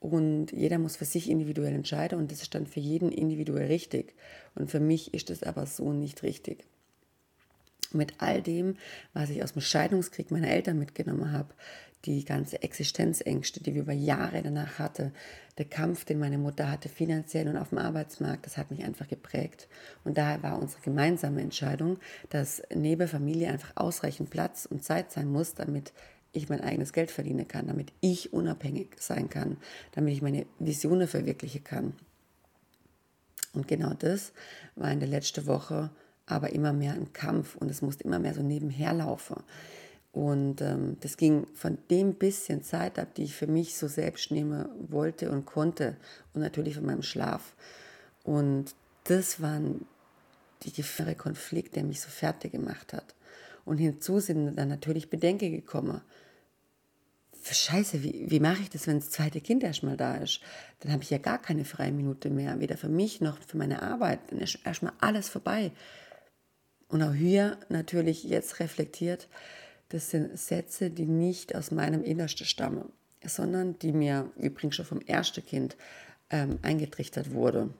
Und 0.00 0.52
jeder 0.52 0.78
muss 0.78 0.96
für 0.96 1.04
sich 1.04 1.30
individuell 1.30 1.74
entscheiden 1.74 2.18
und 2.18 2.30
das 2.30 2.42
ist 2.42 2.54
dann 2.54 2.66
für 2.66 2.80
jeden 2.80 3.10
individuell 3.10 3.68
richtig. 3.68 4.14
Und 4.54 4.70
für 4.70 4.80
mich 4.80 5.14
ist 5.14 5.30
das 5.30 5.42
aber 5.42 5.66
so 5.66 5.92
nicht 5.92 6.22
richtig 6.22 6.66
mit 7.94 8.14
all 8.18 8.42
dem, 8.42 8.76
was 9.12 9.30
ich 9.30 9.42
aus 9.42 9.52
dem 9.52 9.62
Scheidungskrieg 9.62 10.30
meiner 10.30 10.48
Eltern 10.48 10.78
mitgenommen 10.78 11.32
habe, 11.32 11.54
die 12.04 12.24
ganze 12.24 12.62
Existenzängste, 12.62 13.62
die 13.62 13.74
wir 13.74 13.82
über 13.82 13.92
Jahre 13.92 14.42
danach 14.42 14.78
hatte, 14.78 15.12
der 15.56 15.64
Kampf, 15.64 16.04
den 16.04 16.18
meine 16.18 16.38
Mutter 16.38 16.70
hatte, 16.70 16.88
finanziell 16.88 17.48
und 17.48 17.56
auf 17.56 17.70
dem 17.70 17.78
Arbeitsmarkt, 17.78 18.46
das 18.46 18.56
hat 18.56 18.70
mich 18.70 18.84
einfach 18.84 19.08
geprägt. 19.08 19.68
Und 20.04 20.18
daher 20.18 20.42
war 20.42 20.60
unsere 20.60 20.82
gemeinsame 20.82 21.40
Entscheidung, 21.40 21.98
dass 22.28 22.62
neben 22.74 23.08
Familie 23.08 23.48
einfach 23.48 23.72
ausreichend 23.76 24.30
Platz 24.30 24.66
und 24.66 24.84
Zeit 24.84 25.12
sein 25.12 25.30
muss, 25.30 25.54
damit 25.54 25.92
ich 26.32 26.48
mein 26.48 26.60
eigenes 26.60 26.92
Geld 26.92 27.10
verdienen 27.10 27.46
kann, 27.46 27.68
damit 27.68 27.92
ich 28.00 28.32
unabhängig 28.32 28.96
sein 28.98 29.30
kann, 29.30 29.56
damit 29.92 30.14
ich 30.14 30.22
meine 30.22 30.46
Visionen 30.58 31.06
verwirklichen 31.06 31.62
kann. 31.62 31.94
Und 33.52 33.68
genau 33.68 33.94
das 33.94 34.32
war 34.74 34.90
in 34.90 34.98
der 34.98 35.08
letzten 35.08 35.46
Woche 35.46 35.90
aber 36.26 36.52
immer 36.52 36.72
mehr 36.72 36.94
ein 36.94 37.12
Kampf 37.12 37.56
und 37.56 37.70
es 37.70 37.82
musste 37.82 38.04
immer 38.04 38.18
mehr 38.18 38.34
so 38.34 38.42
nebenher 38.42 38.94
laufen. 38.94 39.42
Und 40.12 40.60
ähm, 40.60 40.96
das 41.00 41.16
ging 41.16 41.46
von 41.54 41.76
dem 41.90 42.14
bisschen 42.14 42.62
Zeit 42.62 43.00
ab, 43.00 43.14
die 43.16 43.24
ich 43.24 43.34
für 43.34 43.48
mich 43.48 43.76
so 43.76 43.88
selbst 43.88 44.30
nehmen 44.30 44.66
wollte 44.88 45.30
und 45.30 45.44
konnte 45.44 45.96
und 46.32 46.40
natürlich 46.40 46.76
von 46.76 46.86
meinem 46.86 47.02
Schlaf. 47.02 47.54
Und 48.22 48.74
das 49.04 49.42
waren 49.42 49.86
die 50.62 50.72
gefährliche 50.72 51.18
Konflikt, 51.18 51.74
der 51.74 51.82
mich 51.82 52.00
so 52.00 52.08
fertig 52.08 52.52
gemacht 52.52 52.92
hat. 52.92 53.14
Und 53.64 53.78
hinzu 53.78 54.20
sind 54.20 54.54
dann 54.56 54.68
natürlich 54.68 55.10
Bedenken 55.10 55.50
gekommen. 55.50 56.00
Scheiße, 57.42 58.02
wie, 58.02 58.30
wie 58.30 58.40
mache 58.40 58.62
ich 58.62 58.70
das, 58.70 58.86
wenn 58.86 59.00
das 59.00 59.10
zweite 59.10 59.40
Kind 59.40 59.62
erstmal 59.64 59.96
da 59.96 60.14
ist? 60.16 60.40
Dann 60.80 60.92
habe 60.92 61.02
ich 61.02 61.10
ja 61.10 61.18
gar 61.18 61.38
keine 61.38 61.64
freie 61.64 61.92
Minute 61.92 62.30
mehr, 62.30 62.58
weder 62.60 62.76
für 62.76 62.88
mich 62.88 63.20
noch 63.20 63.38
für 63.46 63.58
meine 63.58 63.82
Arbeit. 63.82 64.20
Dann 64.30 64.40
ist 64.40 64.60
erstmal 64.64 64.92
alles 65.00 65.28
vorbei. 65.28 65.72
Und 66.94 67.02
auch 67.02 67.12
hier 67.12 67.58
natürlich 67.70 68.22
jetzt 68.22 68.60
reflektiert, 68.60 69.26
das 69.88 70.10
sind 70.10 70.38
Sätze, 70.38 70.90
die 70.90 71.06
nicht 71.06 71.56
aus 71.56 71.72
meinem 71.72 72.04
Innersten 72.04 72.46
stammen, 72.46 72.84
sondern 73.26 73.76
die 73.80 73.90
mir 73.90 74.30
übrigens 74.36 74.76
schon 74.76 74.84
vom 74.84 75.00
ersten 75.00 75.44
Kind 75.44 75.76
ähm, 76.30 76.60
eingetrichtert 76.62 77.32
wurde. 77.32 77.70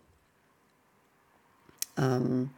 Ähm, 1.96 2.50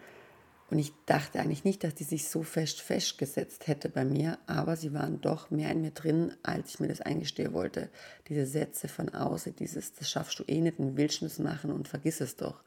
und 0.71 0.79
ich 0.79 0.95
dachte 1.05 1.41
eigentlich 1.41 1.65
nicht, 1.65 1.85
dass 1.85 1.95
die 1.95 2.05
sich 2.05 2.27
so 2.27 2.43
fest 2.43 2.81
festgesetzt 2.81 3.67
hätte 3.67 3.91
bei 3.91 4.07
mir, 4.07 4.39
aber 4.47 4.77
sie 4.77 4.95
waren 4.95 5.21
doch 5.21 5.51
mehr 5.51 5.71
in 5.73 5.83
mir 5.83 5.91
drin, 5.91 6.33
als 6.43 6.71
ich 6.71 6.81
mir 6.81 6.89
das 6.89 7.03
eingestehen 7.03 7.53
wollte. 7.53 7.91
Diese 8.29 8.47
Sätze 8.47 8.89
von 8.89 9.11
außen, 9.11 9.55
dieses, 9.57 9.93
das 9.93 10.09
schaffst 10.09 10.39
du 10.39 10.45
eh 10.47 10.63
nicht, 10.63 10.79
ein 10.79 10.97
Wildschnitt 10.97 11.39
machen 11.39 11.71
und 11.71 11.87
vergiss 11.87 12.23
es 12.23 12.37
doch. 12.37 12.63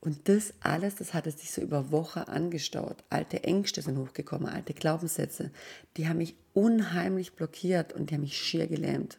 Und 0.00 0.28
das 0.28 0.54
alles, 0.60 0.94
das 0.96 1.12
hat 1.12 1.26
es 1.26 1.40
sich 1.40 1.50
so 1.50 1.60
über 1.60 1.90
Wochen 1.90 2.20
angestaut. 2.20 3.02
Alte 3.10 3.42
Ängste 3.42 3.82
sind 3.82 3.98
hochgekommen, 3.98 4.48
alte 4.48 4.72
Glaubenssätze, 4.72 5.50
die 5.96 6.08
haben 6.08 6.18
mich 6.18 6.36
unheimlich 6.54 7.34
blockiert 7.34 7.92
und 7.92 8.10
die 8.10 8.14
haben 8.14 8.22
mich 8.22 8.38
schier 8.38 8.68
gelähmt. 8.68 9.18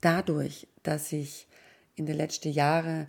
Dadurch, 0.00 0.68
dass 0.82 1.12
ich 1.12 1.48
in 1.96 2.06
den 2.06 2.16
letzten 2.16 2.52
Jahren 2.52 3.08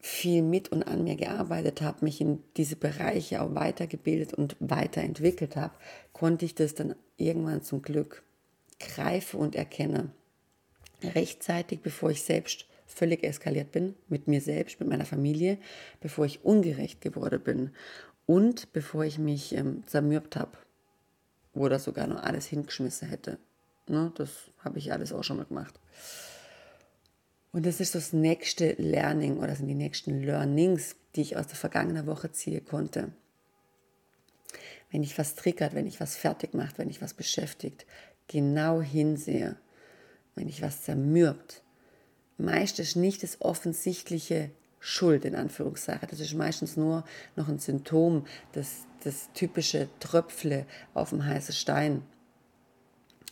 viel 0.00 0.42
mit 0.42 0.70
und 0.70 0.84
an 0.84 1.04
mir 1.04 1.16
gearbeitet 1.16 1.82
habe, 1.82 2.04
mich 2.04 2.20
in 2.20 2.42
diese 2.56 2.76
Bereiche 2.76 3.42
auch 3.42 3.54
weitergebildet 3.54 4.32
und 4.32 4.56
weiterentwickelt 4.60 5.56
habe, 5.56 5.74
konnte 6.12 6.44
ich 6.44 6.54
das 6.54 6.74
dann 6.74 6.94
irgendwann 7.16 7.62
zum 7.62 7.82
Glück 7.82 8.22
greifen 8.80 9.40
und 9.40 9.54
erkennen. 9.54 10.12
Rechtzeitig, 11.02 11.80
bevor 11.80 12.10
ich 12.10 12.22
selbst 12.22 12.67
völlig 12.98 13.22
eskaliert 13.22 13.70
bin 13.70 13.94
mit 14.08 14.26
mir 14.26 14.40
selbst, 14.40 14.80
mit 14.80 14.88
meiner 14.88 15.06
Familie, 15.06 15.58
bevor 16.00 16.26
ich 16.26 16.44
ungerecht 16.44 17.00
geworden 17.00 17.40
bin 17.40 17.70
und 18.26 18.72
bevor 18.72 19.04
ich 19.04 19.18
mich 19.18 19.54
ähm, 19.54 19.84
zermürbt 19.86 20.36
habe 20.36 20.58
oder 21.54 21.78
sogar 21.78 22.06
noch 22.08 22.22
alles 22.22 22.46
hingeschmissen 22.46 23.08
hätte. 23.08 23.38
Ne, 23.86 24.12
das 24.16 24.50
habe 24.58 24.78
ich 24.78 24.92
alles 24.92 25.12
auch 25.12 25.24
schon 25.24 25.38
mal 25.38 25.46
gemacht. 25.46 25.78
Und 27.52 27.64
das 27.64 27.80
ist 27.80 27.94
das 27.94 28.12
nächste 28.12 28.72
Learning 28.72 29.38
oder 29.38 29.54
sind 29.54 29.68
die 29.68 29.74
nächsten 29.74 30.22
Learnings, 30.22 30.96
die 31.14 31.22
ich 31.22 31.36
aus 31.36 31.46
der 31.46 31.56
vergangenen 31.56 32.06
Woche 32.06 32.30
ziehen 32.32 32.64
konnte. 32.64 33.12
Wenn 34.90 35.02
ich 35.02 35.16
was 35.16 35.34
triggert, 35.36 35.74
wenn 35.74 35.86
ich 35.86 36.00
was 36.00 36.16
fertig 36.16 36.52
macht, 36.52 36.78
wenn 36.78 36.90
ich 36.90 37.00
was 37.00 37.14
beschäftigt, 37.14 37.86
genau 38.26 38.82
hinsehe, 38.82 39.56
wenn 40.34 40.48
ich 40.48 40.62
was 40.62 40.82
zermürbt, 40.82 41.62
meist 42.38 42.78
ist 42.78 42.96
nicht 42.96 43.22
das 43.22 43.40
offensichtliche 43.40 44.50
Schuld 44.80 45.24
in 45.24 45.34
Anführungszeichen. 45.34 46.08
Das 46.10 46.20
ist 46.20 46.34
meistens 46.34 46.76
nur 46.76 47.04
noch 47.36 47.48
ein 47.48 47.58
Symptom, 47.58 48.26
das, 48.52 48.86
das 49.02 49.30
typische 49.34 49.88
Tröpfle 50.00 50.66
auf 50.94 51.10
dem 51.10 51.24
heißen 51.24 51.54
Stein. 51.54 52.02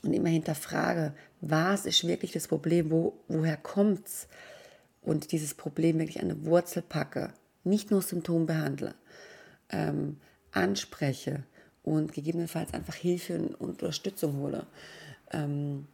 Und 0.02 0.12
immer 0.12 0.28
hinterfrage, 0.28 1.14
was 1.40 1.86
ist 1.86 2.06
wirklich 2.06 2.32
das 2.32 2.48
Problem, 2.48 2.90
wo, 2.90 3.14
woher 3.28 3.58
es? 4.04 4.28
Und 5.02 5.30
dieses 5.32 5.54
Problem 5.54 5.98
wirklich 5.98 6.20
an 6.20 6.30
eine 6.30 6.44
Wurzel 6.44 6.82
packe, 6.82 7.32
nicht 7.62 7.90
nur 7.90 8.02
Symptom 8.02 8.46
behandle, 8.46 8.94
ähm, 9.70 10.18
anspreche 10.50 11.44
und 11.84 12.12
gegebenenfalls 12.12 12.74
einfach 12.74 12.94
Hilfe 12.94 13.38
und 13.38 13.54
Unterstützung 13.60 14.38
hole. 14.38 14.66
Ähm, 15.30 15.86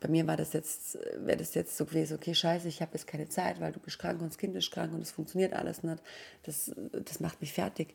bei 0.00 0.08
mir 0.08 0.26
war 0.26 0.36
das 0.36 0.54
jetzt, 0.54 0.98
wäre 1.16 1.36
das 1.36 1.54
jetzt 1.54 1.76
so 1.76 1.84
gewesen, 1.84 2.16
okay, 2.16 2.34
scheiße, 2.34 2.66
ich 2.66 2.80
habe 2.80 2.92
jetzt 2.94 3.06
keine 3.06 3.28
Zeit, 3.28 3.60
weil 3.60 3.72
du 3.72 3.80
bist 3.80 3.98
krank 3.98 4.20
und 4.20 4.28
das 4.28 4.38
Kind 4.38 4.56
ist 4.56 4.70
krank 4.70 4.94
und 4.94 5.02
es 5.02 5.10
funktioniert 5.10 5.52
alles 5.52 5.82
nicht. 5.82 6.02
Das, 6.44 6.72
das 6.92 7.20
macht 7.20 7.40
mich 7.40 7.52
fertig. 7.52 7.94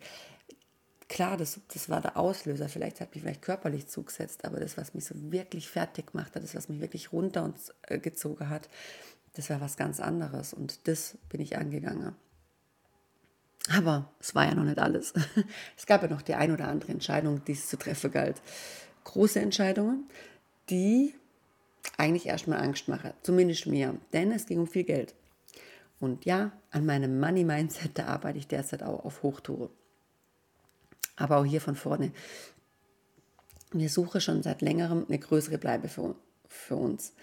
Klar, 1.08 1.38
das, 1.38 1.60
das 1.74 1.90
war 1.90 2.02
der 2.02 2.18
Auslöser. 2.18 2.70
Vielleicht 2.70 3.02
hat 3.02 3.14
mich 3.14 3.24
vielleicht 3.24 3.42
körperlich 3.42 3.88
zugesetzt, 3.88 4.46
aber 4.46 4.60
das, 4.60 4.78
was 4.78 4.94
mich 4.94 5.06
so 5.06 5.16
wirklich 5.32 5.68
fertig 5.68 6.14
macht, 6.14 6.36
das, 6.36 6.56
was 6.56 6.70
mich 6.70 6.80
wirklich 6.80 7.12
runter 7.12 7.44
und 7.44 7.56
äh, 7.88 8.00
hat, 8.46 8.70
das 9.34 9.50
war 9.50 9.60
was 9.60 9.76
ganz 9.76 10.00
anderes. 10.00 10.54
Und 10.54 10.88
das 10.88 11.18
bin 11.30 11.42
ich 11.42 11.58
angegangen. 11.58 12.16
Aber 13.72 14.12
es 14.20 14.36
war 14.36 14.46
ja 14.46 14.54
noch 14.54 14.64
nicht 14.64 14.80
alles. 14.80 15.14
Es 15.78 15.88
gab 15.88 16.04
ja 16.04 16.08
noch 16.08 16.22
die 16.22 16.36
ein 16.36 16.52
oder 16.52 16.68
andere 16.68 16.92
Entscheidung, 16.92 17.44
die 17.46 17.54
es 17.54 17.68
zu 17.68 17.78
treffen 17.78 18.12
galt. 18.12 18.42
Große 19.04 19.40
Entscheidungen, 19.40 20.08
die 20.70 21.16
eigentlich 21.98 22.28
erstmal 22.28 22.62
Angst 22.62 22.88
mache, 22.88 23.14
zumindest 23.22 23.68
mir, 23.68 23.96
denn 24.14 24.32
es 24.32 24.46
ging 24.46 24.60
um 24.60 24.68
viel 24.68 24.84
Geld. 24.84 25.16
Und 26.00 26.25
ja, 26.25 26.52
an 26.72 26.86
meinem 26.86 27.20
Money-Mindset, 27.20 27.98
da 27.98 28.08
arbeite 28.08 28.38
ich 28.38 28.48
derzeit 28.48 28.84
auch 28.84 29.06
auf 29.06 29.24
Hochtouren. 29.24 29.70
Aber 31.16 31.38
auch 31.38 31.46
hier 31.46 31.62
von 31.62 31.75
vorne. 31.75 32.12
Wir 33.72 33.90
suchen 33.90 34.22
schon 34.22 34.44
seit 34.44 34.62
längerem 34.62 35.06
eine 35.08 35.20
größere 35.20 35.58
Bleibe 35.58 35.88
für, 35.88 36.16
für 36.50 36.75
uns. 36.75 37.14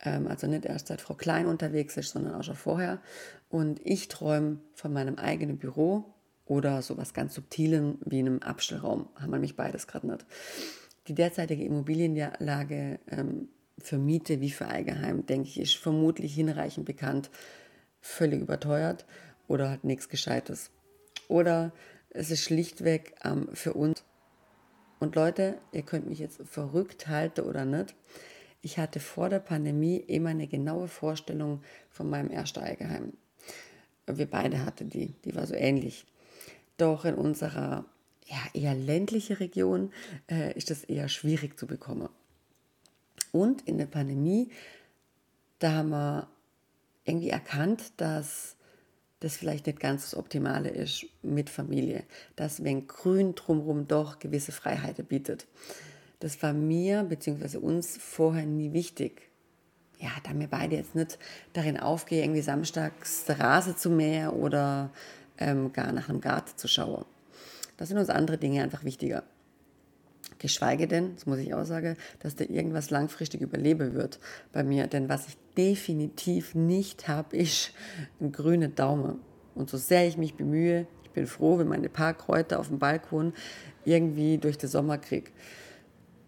Ähm, 0.00 0.26
also 0.26 0.46
nicht 0.46 0.66
erst 0.66 0.88
seit 0.88 1.00
Frau 1.00 1.14
Klein 1.14 1.46
unterwegs 1.46 1.96
ist, 1.96 2.10
sondern 2.10 2.34
auch 2.34 2.42
schon 2.42 2.54
vorher. 2.54 3.00
Und 3.48 3.80
ich 3.84 4.08
träume 4.08 4.58
von 4.74 4.92
meinem 4.92 5.16
eigenen 5.16 5.58
Büro 5.58 6.14
oder 6.44 6.82
so 6.82 6.98
was 6.98 7.14
ganz 7.14 7.34
Subtilem 7.34 7.98
wie 8.04 8.18
einem 8.18 8.42
Abstellraum. 8.42 9.08
Haben 9.14 9.30
wir 9.30 9.36
nämlich 9.36 9.56
beides 9.56 9.86
gerade 9.86 10.06
nicht. 10.06 10.26
Die 11.08 11.14
derzeitige 11.14 11.64
Immobilienlage 11.64 13.00
ähm, 13.08 13.48
für 13.82 13.98
Miete 13.98 14.40
wie 14.40 14.50
für 14.50 14.68
Eigenheim, 14.68 15.26
denke 15.26 15.48
ich, 15.48 15.60
ist 15.60 15.76
vermutlich 15.76 16.34
hinreichend 16.34 16.86
bekannt, 16.86 17.30
völlig 18.00 18.40
überteuert 18.40 19.06
oder 19.48 19.70
hat 19.70 19.84
nichts 19.84 20.08
Gescheites. 20.08 20.70
Oder 21.28 21.72
es 22.10 22.30
ist 22.30 22.44
schlichtweg 22.44 23.14
ähm, 23.24 23.48
für 23.52 23.74
uns. 23.74 24.04
Und 24.98 25.16
Leute, 25.16 25.58
ihr 25.72 25.82
könnt 25.82 26.08
mich 26.08 26.18
jetzt 26.18 26.40
verrückt 26.44 27.08
halten 27.08 27.40
oder 27.40 27.64
nicht. 27.64 27.94
Ich 28.60 28.78
hatte 28.78 29.00
vor 29.00 29.28
der 29.28 29.40
Pandemie 29.40 29.96
immer 29.96 30.30
eine 30.30 30.46
genaue 30.46 30.86
Vorstellung 30.86 31.62
von 31.90 32.08
meinem 32.08 32.30
ersten 32.30 32.60
Eigenheim. 32.60 33.12
Wir 34.06 34.26
beide 34.26 34.64
hatten 34.64 34.90
die, 34.90 35.14
die 35.24 35.34
war 35.34 35.46
so 35.46 35.54
ähnlich. 35.54 36.06
Doch 36.76 37.04
in 37.04 37.14
unserer 37.14 37.84
ja, 38.26 38.38
eher 38.54 38.74
ländlichen 38.74 39.36
Region 39.36 39.92
äh, 40.30 40.56
ist 40.56 40.70
das 40.70 40.84
eher 40.84 41.08
schwierig 41.08 41.58
zu 41.58 41.66
bekommen. 41.66 42.08
Und 43.32 43.62
in 43.62 43.78
der 43.78 43.86
Pandemie, 43.86 44.50
da 45.58 45.72
haben 45.72 45.90
wir 45.90 46.28
irgendwie 47.04 47.30
erkannt, 47.30 47.92
dass 47.96 48.56
das 49.20 49.36
vielleicht 49.36 49.66
nicht 49.66 49.80
ganz 49.80 50.02
das 50.02 50.16
Optimale 50.16 50.68
ist 50.68 51.06
mit 51.22 51.48
Familie, 51.48 52.04
dass 52.36 52.64
wenn 52.64 52.86
Grün 52.86 53.34
drumherum 53.34 53.86
doch 53.86 54.18
gewisse 54.18 54.52
Freiheiten 54.52 55.06
bietet. 55.06 55.46
Das 56.20 56.42
war 56.42 56.52
mir 56.52 57.04
bzw. 57.04 57.58
uns 57.58 57.96
vorher 57.96 58.46
nie 58.46 58.72
wichtig. 58.72 59.30
Ja, 59.98 60.10
da 60.24 60.34
mir 60.34 60.48
beide 60.48 60.76
jetzt 60.76 60.94
nicht 60.94 61.18
darin 61.52 61.78
aufgehen, 61.78 62.24
irgendwie 62.24 62.42
samstags 62.42 63.24
der 63.24 63.38
Rase 63.38 63.76
zu 63.76 63.90
mähen 63.90 64.30
oder 64.30 64.90
ähm, 65.38 65.72
gar 65.72 65.92
nach 65.92 66.08
einem 66.08 66.20
Garten 66.20 66.56
zu 66.56 66.66
schauen. 66.66 67.04
Da 67.76 67.86
sind 67.86 67.98
uns 67.98 68.10
andere 68.10 68.38
Dinge 68.38 68.62
einfach 68.62 68.84
wichtiger. 68.84 69.22
Geschweige 70.42 70.88
denn, 70.88 71.14
das 71.14 71.24
muss 71.24 71.38
ich 71.38 71.54
auch 71.54 71.64
sagen, 71.64 71.96
dass 72.18 72.34
da 72.34 72.44
irgendwas 72.44 72.90
langfristig 72.90 73.40
überleben 73.40 73.94
wird 73.94 74.18
bei 74.52 74.64
mir. 74.64 74.88
Denn 74.88 75.08
was 75.08 75.28
ich 75.28 75.36
definitiv 75.56 76.56
nicht 76.56 77.06
habe, 77.06 77.36
ist 77.36 77.72
ein 78.20 78.32
grüner 78.32 78.68
Daumen. 78.68 79.20
Und 79.54 79.70
so 79.70 79.78
sehr 79.78 80.06
ich 80.08 80.16
mich 80.16 80.34
bemühe, 80.34 80.88
ich 81.04 81.10
bin 81.10 81.28
froh, 81.28 81.58
wenn 81.58 81.68
meine 81.68 81.88
paar 81.88 82.14
Kräuter 82.14 82.58
auf 82.58 82.68
dem 82.68 82.80
Balkon 82.80 83.34
irgendwie 83.84 84.38
durch 84.38 84.58
den 84.58 84.68
Sommer 84.68 84.98
kriege. 84.98 85.30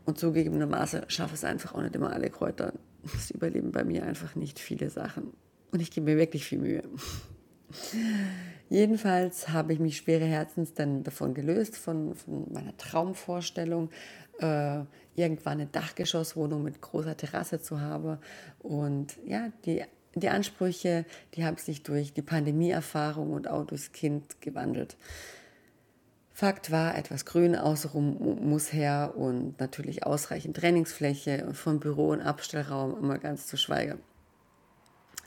Und 0.05 0.17
zugegebenermaßen 0.17 1.03
schaffe 1.09 1.35
es 1.35 1.43
einfach 1.43 1.75
auch 1.75 1.83
nicht 1.83 1.97
immer 1.97 2.13
alle 2.13 2.31
Kräuter. 2.31 2.73
Es 3.17 3.33
überleben 3.33 3.73
bei 3.73 3.83
mir 3.83 4.05
einfach 4.05 4.37
nicht 4.37 4.61
viele 4.61 4.91
Sachen. 4.91 5.33
Und 5.73 5.81
ich 5.81 5.91
gebe 5.91 6.07
mir 6.07 6.19
wirklich 6.19 6.45
viel 6.45 6.61
Mühe. 6.61 6.85
Jedenfalls 8.69 9.51
habe 9.51 9.73
ich 9.73 9.79
mich 9.79 9.99
schwere 9.99 10.25
Herzens 10.25 10.75
dann 10.75 11.03
davon 11.03 11.35
gelöst, 11.35 11.77
von, 11.77 12.15
von 12.15 12.53
meiner 12.53 12.77
Traumvorstellung, 12.77 13.91
äh, 14.41 14.81
irgendwann 15.15 15.61
eine 15.61 15.67
Dachgeschosswohnung 15.67 16.63
mit 16.63 16.81
großer 16.81 17.17
Terrasse 17.17 17.61
zu 17.61 17.81
haben. 17.81 18.19
Und 18.61 19.17
ja, 19.25 19.51
die, 19.65 19.85
die 20.15 20.29
Ansprüche, 20.29 21.05
die 21.35 21.45
haben 21.45 21.57
sich 21.57 21.83
durch 21.83 22.13
die 22.13 22.23
Pandemieerfahrung 22.23 23.33
und 23.33 23.49
auch 23.49 23.65
durchs 23.65 23.93
Kind 23.93 24.41
gewandelt. 24.41 24.97
Fakt 26.33 26.73
war, 26.73 26.99
etwas 26.99 27.27
Grün 27.27 27.55
außenrum 27.55 28.41
muss 28.49 28.73
her 28.73 29.15
und 29.17 29.61
natürlich 29.61 30.05
ausreichend 30.05 30.57
Trainingsfläche 30.57 31.47
und 31.47 31.57
vom 31.57 31.79
Büro 31.79 32.09
und 32.09 32.23
Abstellraum 32.23 32.99
immer 32.99 33.19
ganz 33.19 33.47
zu 33.47 33.57
schweigen. 33.57 34.01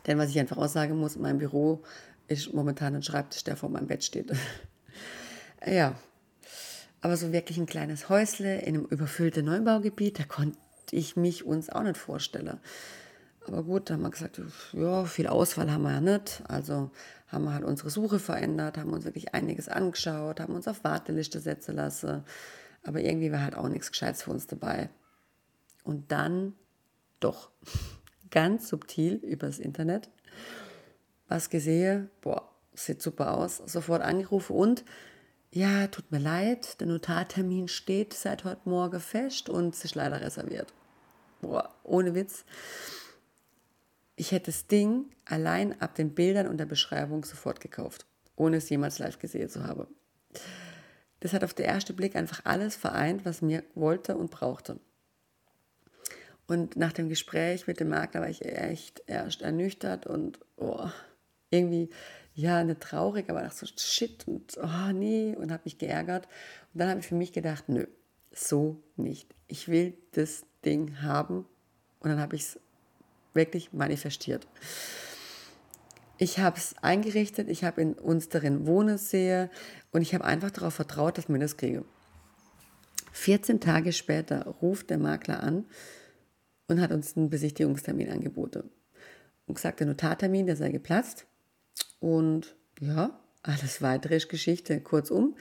Denn 0.06 0.18
was 0.18 0.30
ich 0.30 0.40
einfach 0.40 0.58
auch 0.58 0.68
sagen 0.68 0.98
muss, 0.98 1.18
mein 1.18 1.38
Büro 1.38 1.82
ist 2.28 2.54
momentan 2.54 2.96
ein 2.96 3.04
Schreibtisch, 3.04 3.44
der 3.44 3.58
vor 3.58 3.70
meinem 3.70 3.88
Bett 3.88 4.04
steht. 4.04 4.32
ja, 5.66 5.96
aber 7.02 7.18
so 7.18 7.32
wirklich 7.32 7.58
ein 7.58 7.66
kleines 7.66 8.10
Häusle 8.10 8.62
in 8.62 8.76
einem 8.76 8.86
überfüllten 8.86 9.46
Neubaugebiet, 9.46 10.20
da 10.20 10.24
konnte 10.24 10.58
ich 10.92 11.16
mich 11.16 11.46
uns 11.46 11.70
auch 11.70 11.84
nicht 11.84 11.98
vorstellen. 11.98 12.60
Aber 13.46 13.64
gut, 13.64 13.90
da 13.90 13.94
haben 13.94 14.02
wir 14.02 14.10
gesagt, 14.10 14.42
ja, 14.74 15.06
viel 15.06 15.28
Auswahl 15.28 15.72
haben 15.72 15.84
wir 15.84 15.94
ja 15.94 16.02
nicht. 16.02 16.44
Also 16.48 16.92
haben 17.28 17.46
wir 17.46 17.54
halt 17.54 17.64
unsere 17.64 17.90
Suche 17.90 18.20
verändert, 18.20 18.78
haben 18.78 18.92
uns 18.92 19.06
wirklich 19.06 19.34
einiges 19.34 19.70
angeschaut, 19.70 20.40
haben 20.40 20.56
uns 20.56 20.68
auf 20.68 20.84
Warteliste 20.84 21.40
setzen 21.40 21.76
lassen. 21.76 22.24
Aber 22.84 23.02
irgendwie 23.02 23.32
war 23.32 23.42
halt 23.42 23.56
auch 23.56 23.70
nichts 23.70 23.92
Gescheites 23.92 24.24
für 24.24 24.32
uns 24.32 24.48
dabei. 24.48 24.90
Und 25.84 26.12
dann 26.12 26.54
doch, 27.20 27.52
ganz 28.32 28.68
subtil 28.68 29.16
übers 29.16 29.60
Internet, 29.60 30.10
was 31.28 31.50
gesehen, 31.50 32.10
boah, 32.22 32.50
sieht 32.74 33.02
super 33.02 33.34
aus, 33.34 33.58
sofort 33.66 34.02
angerufen 34.02 34.56
und 34.56 34.86
ja, 35.52 35.88
tut 35.88 36.12
mir 36.12 36.20
leid, 36.20 36.80
der 36.80 36.88
Notartermin 36.88 37.68
steht 37.68 38.14
seit 38.14 38.44
heute 38.44 38.62
Morgen 38.66 39.00
fest 39.00 39.50
und 39.50 39.74
ist 39.74 39.96
leider 39.96 40.22
reserviert. 40.22 40.74
Boah, 41.42 41.74
ohne 41.84 42.16
Witz. 42.16 42.44
Ich 44.16 44.32
hätte 44.32 44.48
das 44.48 44.68
Ding 44.68 45.06
allein 45.26 45.80
ab 45.82 45.96
den 45.96 46.14
Bildern 46.14 46.48
und 46.48 46.58
der 46.58 46.66
Beschreibung 46.66 47.24
sofort 47.24 47.62
gekauft, 47.62 48.06
ohne 48.36 48.58
es 48.58 48.70
jemals 48.70 49.00
live 49.00 49.20
gesehen 49.20 49.50
zu 49.50 49.64
haben. 49.64 49.88
Das 51.20 51.34
hat 51.34 51.44
auf 51.44 51.54
den 51.54 51.66
ersten 51.66 51.96
Blick 51.96 52.16
einfach 52.16 52.42
alles 52.44 52.76
vereint, 52.76 53.26
was 53.26 53.42
mir 53.42 53.64
wollte 53.74 54.18
und 54.18 54.32
brauchte. 54.32 54.80
Und 56.48 56.78
nach 56.78 56.94
dem 56.94 57.10
Gespräch 57.10 57.68
mit 57.68 57.80
dem 57.80 57.90
Makler 57.90 58.22
war 58.22 58.30
ich 58.30 58.46
echt 58.46 59.04
erst 59.08 59.42
ernüchtert 59.42 60.08
und 60.08 60.40
oh, 60.56 60.88
irgendwie, 61.50 61.90
ja, 62.34 62.64
nicht 62.64 62.82
traurig, 62.82 63.30
aber 63.30 63.42
dachte 63.42 63.66
so, 63.66 63.68
shit 63.78 64.28
und 64.28 64.58
oh 64.62 64.92
nee, 64.94 65.36
und 65.36 65.52
habe 65.52 65.64
mich 65.66 65.78
geärgert. 65.78 66.28
Und 66.74 66.80
dann 66.80 66.90
habe 66.90 67.00
ich 67.00 67.08
für 67.08 67.16
mich 67.16 67.34
gedacht, 67.34 67.68
nö, 67.68 67.88
so 68.32 68.84
nicht. 68.96 69.34
Ich 69.48 69.68
will 69.68 69.98
das 70.12 70.46
Ding 70.64 71.02
haben. 71.02 71.46
Und 72.00 72.10
dann 72.10 72.20
habe 72.20 72.36
ich 72.36 72.44
es 72.44 72.60
wirklich 73.34 73.74
manifestiert. 73.74 74.48
Ich 76.20 76.40
habe 76.40 76.58
es 76.58 76.76
eingerichtet, 76.82 77.48
ich 77.48 77.64
habe 77.64 77.82
in 77.82 77.94
uns 77.94 78.30
darin 78.30 78.66
wohnen 78.66 78.98
sehe 78.98 79.52
und 79.92 80.02
ich 80.02 80.16
habe 80.16 80.26
einfach 80.26 80.50
darauf 80.50 80.74
vertraut, 80.74 81.18
dass 81.18 81.30
wir 81.30 81.38
das 81.38 81.58
kriege. 81.58 81.86
14 83.12 83.60
Tage 83.60 83.94
später 83.94 84.46
ruft 84.62 84.90
der 84.90 84.98
Makler 84.98 85.42
an 85.42 85.66
und 86.68 86.82
hat 86.82 86.92
uns 86.92 87.16
einen 87.16 87.30
Besichtigungstermin 87.30 88.10
angeboten. 88.10 88.70
Und 89.46 89.56
gesagt, 89.56 89.80
der 89.80 89.88
Notartermin, 89.88 90.46
der 90.46 90.56
sei 90.56 90.70
geplatzt. 90.70 91.26
Und 92.00 92.56
ja, 92.80 93.20
alles 93.44 93.82
weitere 93.82 94.18
ist 94.18 94.30
Geschichte. 94.30 94.80
Kurzum, 94.82 95.36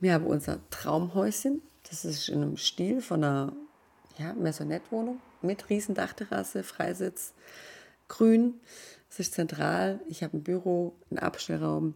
wir 0.00 0.14
haben 0.14 0.26
unser 0.26 0.58
Traumhäuschen. 0.70 1.62
Das 1.88 2.04
ist 2.04 2.28
in 2.28 2.42
einem 2.42 2.56
Stil 2.56 3.00
von 3.00 3.24
einer 3.24 3.52
ja, 4.18 4.34
Maisonette-Wohnung 4.34 5.20
mit 5.42 5.70
Riesendachterrasse, 5.70 6.62
Freisitz, 6.62 7.32
grün. 8.08 8.60
Es 9.08 9.18
ist 9.18 9.34
zentral. 9.34 10.00
Ich 10.08 10.22
habe 10.22 10.36
ein 10.36 10.42
Büro, 10.42 10.94
einen 11.10 11.18
Abstellraum. 11.18 11.94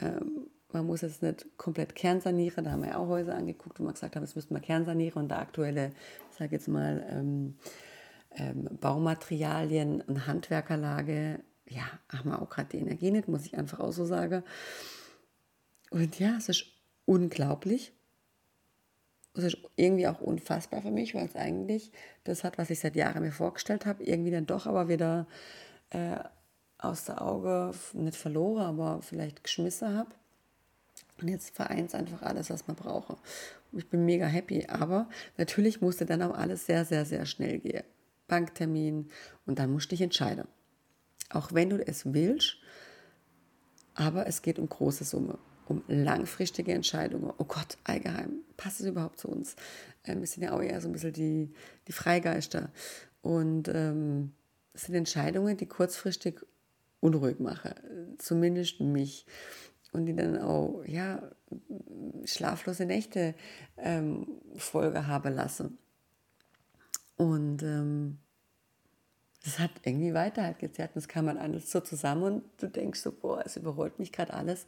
Ähm, 0.00 0.48
man 0.72 0.86
muss 0.86 1.00
jetzt 1.00 1.22
nicht 1.22 1.46
komplett 1.56 1.94
kernsanieren. 1.94 2.64
Da 2.64 2.72
haben 2.72 2.82
wir 2.82 2.90
ja 2.90 2.98
auch 2.98 3.08
Häuser 3.08 3.34
angeguckt, 3.34 3.80
wo 3.80 3.84
wir 3.84 3.92
gesagt 3.92 4.16
haben, 4.16 4.22
das 4.22 4.34
müssten 4.34 4.54
wir 4.54 4.60
kernsanieren. 4.60 5.22
Und 5.22 5.28
der 5.28 5.38
aktuelle, 5.38 5.92
ich 6.30 6.36
sage 6.36 6.52
jetzt 6.52 6.68
mal, 6.68 7.06
ähm, 7.10 7.54
ähm, 8.32 8.68
Baumaterialien 8.80 10.02
und 10.02 10.26
Handwerkerlage 10.26 11.40
ja, 11.70 11.86
haben 12.08 12.30
wir 12.30 12.42
auch 12.42 12.50
gerade 12.50 12.70
die 12.70 12.78
Energie 12.78 13.10
nicht, 13.10 13.28
muss 13.28 13.46
ich 13.46 13.56
einfach 13.56 13.80
auch 13.80 13.92
so 13.92 14.04
sagen. 14.04 14.42
Und 15.90 16.18
ja, 16.18 16.36
es 16.36 16.48
ist 16.48 16.66
unglaublich. 17.04 17.92
Es 19.34 19.44
ist 19.44 19.58
irgendwie 19.76 20.08
auch 20.08 20.20
unfassbar 20.20 20.82
für 20.82 20.90
mich, 20.90 21.14
weil 21.14 21.26
es 21.26 21.36
eigentlich 21.36 21.92
das 22.24 22.44
hat, 22.44 22.58
was 22.58 22.70
ich 22.70 22.80
seit 22.80 22.96
Jahren 22.96 23.22
mir 23.22 23.32
vorgestellt 23.32 23.86
habe, 23.86 24.02
irgendwie 24.02 24.30
dann 24.30 24.46
doch 24.46 24.66
aber 24.66 24.88
wieder 24.88 25.26
äh, 25.90 26.18
aus 26.78 27.04
der 27.04 27.22
Auge 27.22 27.72
nicht 27.92 28.16
verloren, 28.16 28.66
aber 28.66 29.02
vielleicht 29.02 29.44
geschmissen 29.44 29.94
habe. 29.94 30.10
Und 31.20 31.28
jetzt 31.28 31.54
vereint 31.54 31.88
es 31.88 31.94
einfach 31.94 32.22
alles, 32.22 32.50
was 32.50 32.66
man 32.66 32.76
brauche. 32.76 33.16
Ich 33.72 33.88
bin 33.88 34.04
mega 34.04 34.26
happy, 34.26 34.66
aber 34.66 35.08
natürlich 35.36 35.80
musste 35.80 36.06
dann 36.06 36.22
auch 36.22 36.34
alles 36.34 36.66
sehr, 36.66 36.84
sehr, 36.84 37.04
sehr 37.04 37.26
schnell 37.26 37.58
gehen. 37.58 37.84
Banktermin 38.28 39.08
und 39.46 39.58
dann 39.58 39.70
musste 39.70 39.94
ich 39.94 40.00
entscheiden 40.00 40.46
auch 41.30 41.52
wenn 41.52 41.70
du 41.70 41.86
es 41.86 42.12
willst. 42.12 42.56
Aber 43.94 44.26
es 44.26 44.42
geht 44.42 44.58
um 44.58 44.68
große 44.68 45.04
Summe, 45.04 45.38
um 45.66 45.82
langfristige 45.88 46.72
Entscheidungen. 46.72 47.32
Oh 47.38 47.44
Gott, 47.44 47.78
Eigenheim, 47.84 48.40
passt 48.56 48.80
es 48.80 48.86
überhaupt 48.86 49.18
zu 49.18 49.28
uns? 49.28 49.56
Ähm, 50.04 50.20
wir 50.20 50.26
sind 50.26 50.44
ja 50.44 50.52
auch 50.52 50.62
eher 50.62 50.80
so 50.80 50.88
ein 50.88 50.92
bisschen 50.92 51.12
die, 51.12 51.50
die 51.88 51.92
Freigeister. 51.92 52.70
Und 53.22 53.68
ähm, 53.68 54.32
es 54.72 54.82
sind 54.82 54.94
Entscheidungen, 54.94 55.56
die 55.56 55.66
kurzfristig 55.66 56.40
unruhig 57.00 57.40
machen, 57.40 57.72
zumindest 58.18 58.80
mich. 58.80 59.26
Und 59.92 60.06
die 60.06 60.14
dann 60.14 60.38
auch, 60.38 60.84
ja, 60.86 61.22
schlaflose 62.24 62.84
Nächte 62.84 63.34
ähm, 63.78 64.26
Folge 64.56 65.06
haben 65.06 65.34
lassen. 65.34 65.78
Und 67.16 67.62
ähm, 67.62 68.18
das 69.48 69.58
hat 69.58 69.70
irgendwie 69.82 70.12
Weiterheit 70.12 70.58
gezerrt. 70.58 70.90
Das 70.94 71.08
kann 71.08 71.24
man 71.24 71.38
alles 71.38 71.70
so 71.70 71.80
zusammen 71.80 72.22
und 72.22 72.42
du 72.58 72.68
denkst 72.68 73.00
so, 73.00 73.12
boah, 73.12 73.42
es 73.44 73.56
überrollt 73.56 73.98
mich 73.98 74.12
gerade 74.12 74.34
alles. 74.34 74.64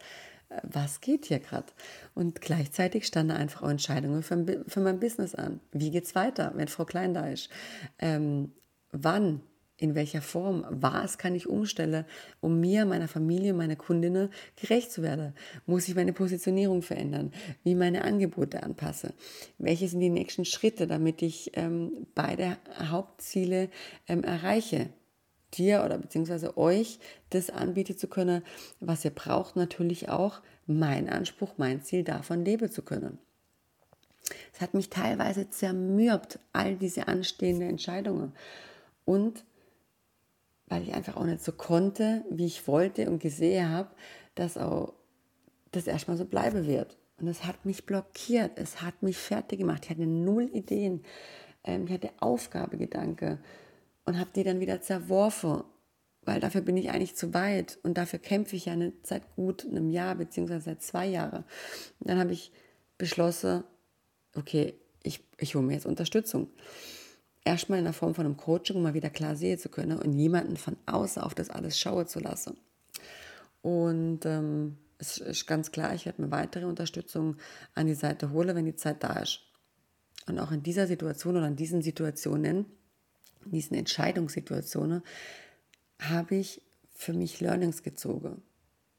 Äh, 0.48 0.60
was 0.62 1.02
geht 1.02 1.26
hier 1.26 1.38
gerade? 1.38 1.66
Und 2.14 2.40
gleichzeitig 2.40 3.06
standen 3.06 3.32
einfach 3.32 3.62
auch 3.62 3.68
Entscheidungen 3.68 4.22
für, 4.22 4.64
für 4.66 4.80
mein 4.80 4.98
Business 4.98 5.34
an. 5.34 5.60
Wie 5.72 5.90
geht's 5.90 6.14
weiter, 6.14 6.52
wenn 6.54 6.68
Frau 6.68 6.86
Klein 6.86 7.12
da 7.12 7.26
ist? 7.28 7.50
Ähm, 7.98 8.52
wann? 8.90 9.42
In 9.80 9.94
welcher 9.94 10.20
Form, 10.20 10.66
was 10.68 11.16
kann 11.16 11.34
ich 11.34 11.48
umstellen, 11.48 12.04
um 12.40 12.60
mir, 12.60 12.84
meiner 12.84 13.08
Familie, 13.08 13.54
meiner 13.54 13.76
Kundinnen 13.76 14.28
gerecht 14.56 14.92
zu 14.92 15.02
werden? 15.02 15.32
Muss 15.64 15.88
ich 15.88 15.94
meine 15.94 16.12
Positionierung 16.12 16.82
verändern? 16.82 17.32
Wie 17.64 17.74
meine 17.74 18.04
Angebote 18.04 18.62
anpasse? 18.62 19.14
Welche 19.56 19.88
sind 19.88 20.00
die 20.00 20.10
nächsten 20.10 20.44
Schritte, 20.44 20.86
damit 20.86 21.22
ich 21.22 21.52
ähm, 21.54 22.06
beide 22.14 22.58
Hauptziele 22.78 23.70
ähm, 24.06 24.22
erreiche? 24.22 24.90
Dir 25.54 25.82
oder 25.84 25.98
beziehungsweise 25.98 26.58
euch 26.58 27.00
das 27.30 27.50
anbieten 27.50 27.96
zu 27.96 28.06
können, 28.06 28.42
was 28.80 29.04
ihr 29.04 29.10
braucht, 29.10 29.56
natürlich 29.56 30.10
auch 30.10 30.42
mein 30.66 31.08
Anspruch, 31.08 31.54
mein 31.56 31.82
Ziel 31.82 32.04
davon 32.04 32.44
leben 32.44 32.70
zu 32.70 32.82
können. 32.82 33.18
Es 34.52 34.60
hat 34.60 34.74
mich 34.74 34.90
teilweise 34.90 35.48
zermürbt, 35.48 36.38
all 36.52 36.76
diese 36.76 37.08
anstehenden 37.08 37.70
Entscheidungen. 37.70 38.32
Und 39.04 39.42
weil 40.70 40.84
ich 40.84 40.94
einfach 40.94 41.16
auch 41.16 41.24
nicht 41.24 41.42
so 41.42 41.52
konnte, 41.52 42.24
wie 42.30 42.46
ich 42.46 42.66
wollte 42.66 43.10
und 43.10 43.18
gesehen 43.18 43.68
habe, 43.68 43.90
dass 44.36 44.56
auch 44.56 44.94
das 45.72 45.86
erstmal 45.86 46.16
so 46.16 46.24
bleiben 46.24 46.66
wird. 46.66 46.96
Und 47.18 47.26
es 47.26 47.44
hat 47.44 47.66
mich 47.66 47.84
blockiert, 47.84 48.52
es 48.54 48.80
hat 48.80 49.02
mich 49.02 49.18
fertig 49.18 49.58
gemacht. 49.58 49.84
Ich 49.84 49.90
hatte 49.90 50.06
null 50.06 50.48
Ideen, 50.54 51.02
ähm, 51.64 51.86
ich 51.86 51.92
hatte 51.92 52.10
Aufgabegedanke 52.20 53.38
und 54.06 54.18
habe 54.18 54.30
die 54.34 54.44
dann 54.44 54.60
wieder 54.60 54.80
zerworfen, 54.80 55.64
weil 56.22 56.40
dafür 56.40 56.60
bin 56.60 56.76
ich 56.76 56.90
eigentlich 56.90 57.16
zu 57.16 57.34
weit 57.34 57.78
und 57.82 57.98
dafür 57.98 58.20
kämpfe 58.20 58.54
ich 58.54 58.66
ja 58.66 58.76
nicht 58.76 59.06
seit 59.06 59.34
gut 59.34 59.66
einem 59.66 59.90
Jahr 59.90 60.14
beziehungsweise 60.14 60.66
seit 60.66 60.82
zwei 60.82 61.06
Jahren. 61.06 61.44
Und 61.98 62.08
dann 62.08 62.18
habe 62.18 62.32
ich 62.32 62.52
beschlossen, 62.96 63.64
okay, 64.36 64.74
ich, 65.02 65.24
ich 65.36 65.56
hole 65.56 65.64
mir 65.64 65.74
jetzt 65.74 65.86
Unterstützung 65.86 66.48
erstmal 67.44 67.78
in 67.78 67.84
der 67.84 67.94
Form 67.94 68.14
von 68.14 68.26
einem 68.26 68.36
Coaching, 68.36 68.82
mal 68.82 68.94
wieder 68.94 69.10
klar 69.10 69.36
sehen 69.36 69.58
zu 69.58 69.68
können 69.68 69.98
und 69.98 70.12
jemanden 70.12 70.56
von 70.56 70.76
außen 70.86 71.22
auf 71.22 71.34
das 71.34 71.50
alles 71.50 71.78
schauen 71.78 72.06
zu 72.06 72.20
lassen. 72.20 72.56
Und 73.62 74.24
ähm, 74.26 74.78
es 74.98 75.18
ist 75.18 75.46
ganz 75.46 75.72
klar, 75.72 75.94
ich 75.94 76.06
werde 76.06 76.22
mir 76.22 76.30
weitere 76.30 76.66
Unterstützung 76.66 77.36
an 77.74 77.86
die 77.86 77.94
Seite 77.94 78.30
holen, 78.30 78.54
wenn 78.54 78.66
die 78.66 78.76
Zeit 78.76 79.02
da 79.02 79.14
ist. 79.20 79.40
Und 80.26 80.38
auch 80.38 80.52
in 80.52 80.62
dieser 80.62 80.86
Situation 80.86 81.36
oder 81.36 81.46
in 81.46 81.56
diesen 81.56 81.82
Situationen, 81.82 82.66
in 83.44 83.52
diesen 83.52 83.76
Entscheidungssituationen, 83.76 85.02
habe 85.98 86.36
ich 86.36 86.62
für 86.94 87.12
mich 87.12 87.40
Learnings 87.40 87.82
gezogen. 87.82 88.42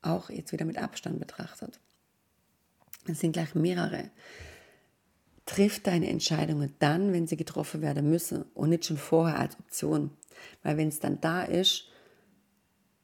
Auch 0.02 0.30
jetzt 0.30 0.52
wieder 0.52 0.66
mit 0.66 0.78
Abstand 0.78 1.20
betrachtet. 1.20 1.80
Es 3.08 3.20
sind 3.20 3.34
gleich 3.34 3.54
mehrere. 3.56 4.10
Triff 5.52 5.84
deine 5.84 6.08
Entscheidungen 6.08 6.74
dann, 6.80 7.12
wenn 7.12 7.28
sie 7.28 7.36
getroffen 7.36 7.82
werden 7.82 8.10
müssen 8.10 8.46
und 8.54 8.70
nicht 8.70 8.86
schon 8.86 8.96
vorher 8.96 9.38
als 9.38 9.60
Option. 9.60 10.12
Weil 10.64 10.78
wenn 10.78 10.88
es 10.88 11.02
dann 11.02 11.20
da 11.20 11.44
ist, 11.44 11.90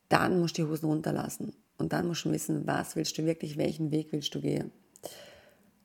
dann 0.07 0.39
musst 0.39 0.57
du 0.57 0.62
die 0.62 0.69
Hosen 0.69 0.86
runterlassen. 0.86 1.51
Und 1.77 1.91
dann 1.91 2.07
musst 2.07 2.23
du 2.23 2.31
wissen, 2.31 2.65
was 2.65 2.95
willst 2.95 3.17
du 3.17 3.25
wirklich, 3.25 3.57
welchen 3.57 3.91
Weg 3.91 4.13
willst 4.13 4.33
du 4.33 4.39
gehen. 4.39 4.71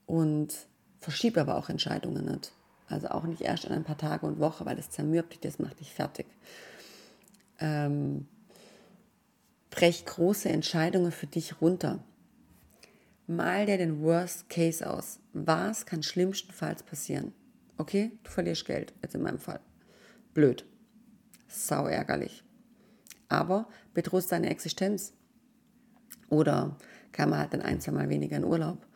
Und 0.06 0.54
verschieb 1.00 1.36
aber 1.36 1.56
auch 1.56 1.68
Entscheidungen 1.68 2.26
nicht. 2.26 2.52
Also 2.88 3.08
auch 3.08 3.24
nicht 3.24 3.40
erst 3.40 3.64
in 3.64 3.72
ein 3.72 3.82
paar 3.82 3.98
Tage 3.98 4.24
und 4.24 4.38
Wochen, 4.38 4.64
weil 4.64 4.76
das 4.76 4.88
zermürbt 4.88 5.32
dich, 5.32 5.40
das 5.40 5.58
macht 5.58 5.80
dich 5.80 5.92
fertig. 5.92 6.26
Ähm, 7.58 8.28
brech 9.70 10.04
große 10.06 10.48
Entscheidungen 10.48 11.10
für 11.10 11.26
dich 11.26 11.60
runter. 11.60 12.04
Mal 13.36 13.66
dir 13.66 13.78
den 13.78 14.02
Worst 14.02 14.50
Case 14.50 14.88
aus. 14.88 15.18
Was 15.32 15.86
kann 15.86 16.02
schlimmstenfalls 16.02 16.82
passieren? 16.82 17.32
Okay, 17.78 18.12
du 18.22 18.30
verlierst 18.30 18.66
Geld, 18.66 18.92
jetzt 19.02 19.14
in 19.14 19.22
meinem 19.22 19.38
Fall. 19.38 19.60
Blöd. 20.34 20.66
Sau 21.48 21.86
ärgerlich. 21.86 22.44
Aber 23.28 23.68
bedrohst 23.94 24.32
deine 24.32 24.50
Existenz. 24.50 25.14
Oder 26.28 26.76
kann 27.12 27.30
man 27.30 27.38
halt 27.38 27.54
dann 27.54 27.62
ein, 27.62 27.80
zwei 27.80 27.92
Mal 27.92 28.08
weniger 28.08 28.36
in 28.36 28.44
Urlaub. 28.44 28.86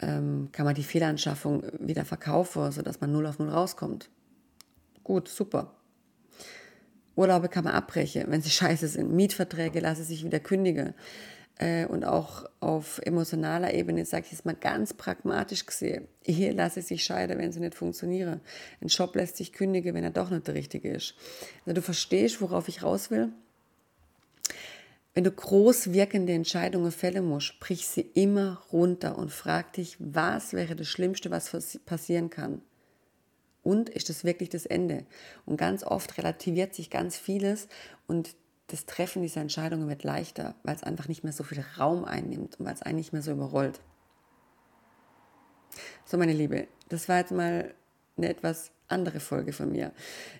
Ähm, 0.00 0.48
kann 0.52 0.64
man 0.64 0.74
die 0.74 0.84
Fehlanschaffung 0.84 1.62
wieder 1.78 2.04
verkaufen, 2.04 2.72
sodass 2.72 3.00
man 3.00 3.12
null 3.12 3.26
auf 3.26 3.38
null 3.38 3.50
rauskommt. 3.50 4.10
Gut, 5.04 5.28
super. 5.28 5.74
Urlaube 7.14 7.48
kann 7.48 7.64
man 7.64 7.74
abbrechen, 7.74 8.24
wenn 8.28 8.42
sie 8.42 8.50
scheiße 8.50 8.88
sind. 8.88 9.12
Mietverträge 9.12 9.80
lasse 9.80 10.02
sich 10.02 10.24
wieder 10.24 10.40
kündigen 10.40 10.94
äh, 11.58 11.86
und 11.86 12.04
auch 12.04 12.44
auf 12.60 13.00
emotionaler 13.04 13.74
Ebene, 13.74 14.04
sage 14.04 14.26
ich 14.26 14.32
es 14.32 14.44
mal 14.44 14.54
ganz 14.54 14.94
pragmatisch 14.94 15.66
gesehen, 15.66 16.08
hier 16.24 16.52
lasse 16.54 16.80
ich 16.80 16.86
sich 16.86 17.04
scheiden, 17.04 17.38
wenn 17.38 17.52
sie 17.52 17.60
nicht 17.60 17.74
funktionieren. 17.74 18.40
Ein 18.80 18.88
Job 18.88 19.14
lässt 19.16 19.36
sich 19.36 19.52
kündigen, 19.52 19.94
wenn 19.94 20.04
er 20.04 20.10
doch 20.10 20.30
nicht 20.30 20.46
der 20.46 20.54
richtige 20.54 20.90
ist. 20.90 21.14
Also 21.66 21.74
du 21.74 21.82
verstehst, 21.82 22.40
worauf 22.40 22.68
ich 22.68 22.82
raus 22.82 23.10
will. 23.10 23.32
Wenn 25.14 25.24
du 25.24 25.32
groß 25.32 25.92
wirkende 25.92 26.32
Entscheidungen 26.32 26.92
fällen 26.92 27.24
musst, 27.24 27.58
brich 27.58 27.88
sie 27.88 28.02
immer 28.02 28.62
runter 28.72 29.18
und 29.18 29.32
frag 29.32 29.72
dich, 29.72 29.96
was 29.98 30.52
wäre 30.52 30.76
das 30.76 30.86
Schlimmste, 30.86 31.30
was 31.32 31.80
passieren 31.84 32.30
kann? 32.30 32.62
Und 33.64 33.88
ist 33.88 34.08
das 34.08 34.22
wirklich 34.22 34.48
das 34.48 34.64
Ende? 34.64 35.06
Und 35.44 35.56
ganz 35.56 35.82
oft 35.82 36.16
relativiert 36.18 36.72
sich 36.72 36.88
ganz 36.88 37.18
vieles 37.18 37.66
und 38.06 38.36
das 38.68 38.86
Treffen 38.86 39.22
dieser 39.22 39.40
Entscheidungen 39.40 39.88
wird 39.88 40.04
leichter, 40.04 40.54
weil 40.62 40.76
es 40.76 40.82
einfach 40.82 41.08
nicht 41.08 41.24
mehr 41.24 41.32
so 41.32 41.42
viel 41.42 41.64
Raum 41.78 42.04
einnimmt 42.04 42.60
und 42.60 42.66
weil 42.66 42.74
es 42.74 42.82
einen 42.82 42.98
nicht 42.98 43.12
mehr 43.12 43.22
so 43.22 43.32
überrollt. 43.32 43.80
So, 46.04 46.16
meine 46.16 46.32
Liebe, 46.32 46.68
das 46.88 47.08
war 47.08 47.18
jetzt 47.18 47.32
mal 47.32 47.74
eine 48.16 48.28
etwas 48.28 48.70
andere 48.88 49.20
Folge 49.20 49.52
von 49.52 49.70
mir. 49.72 49.92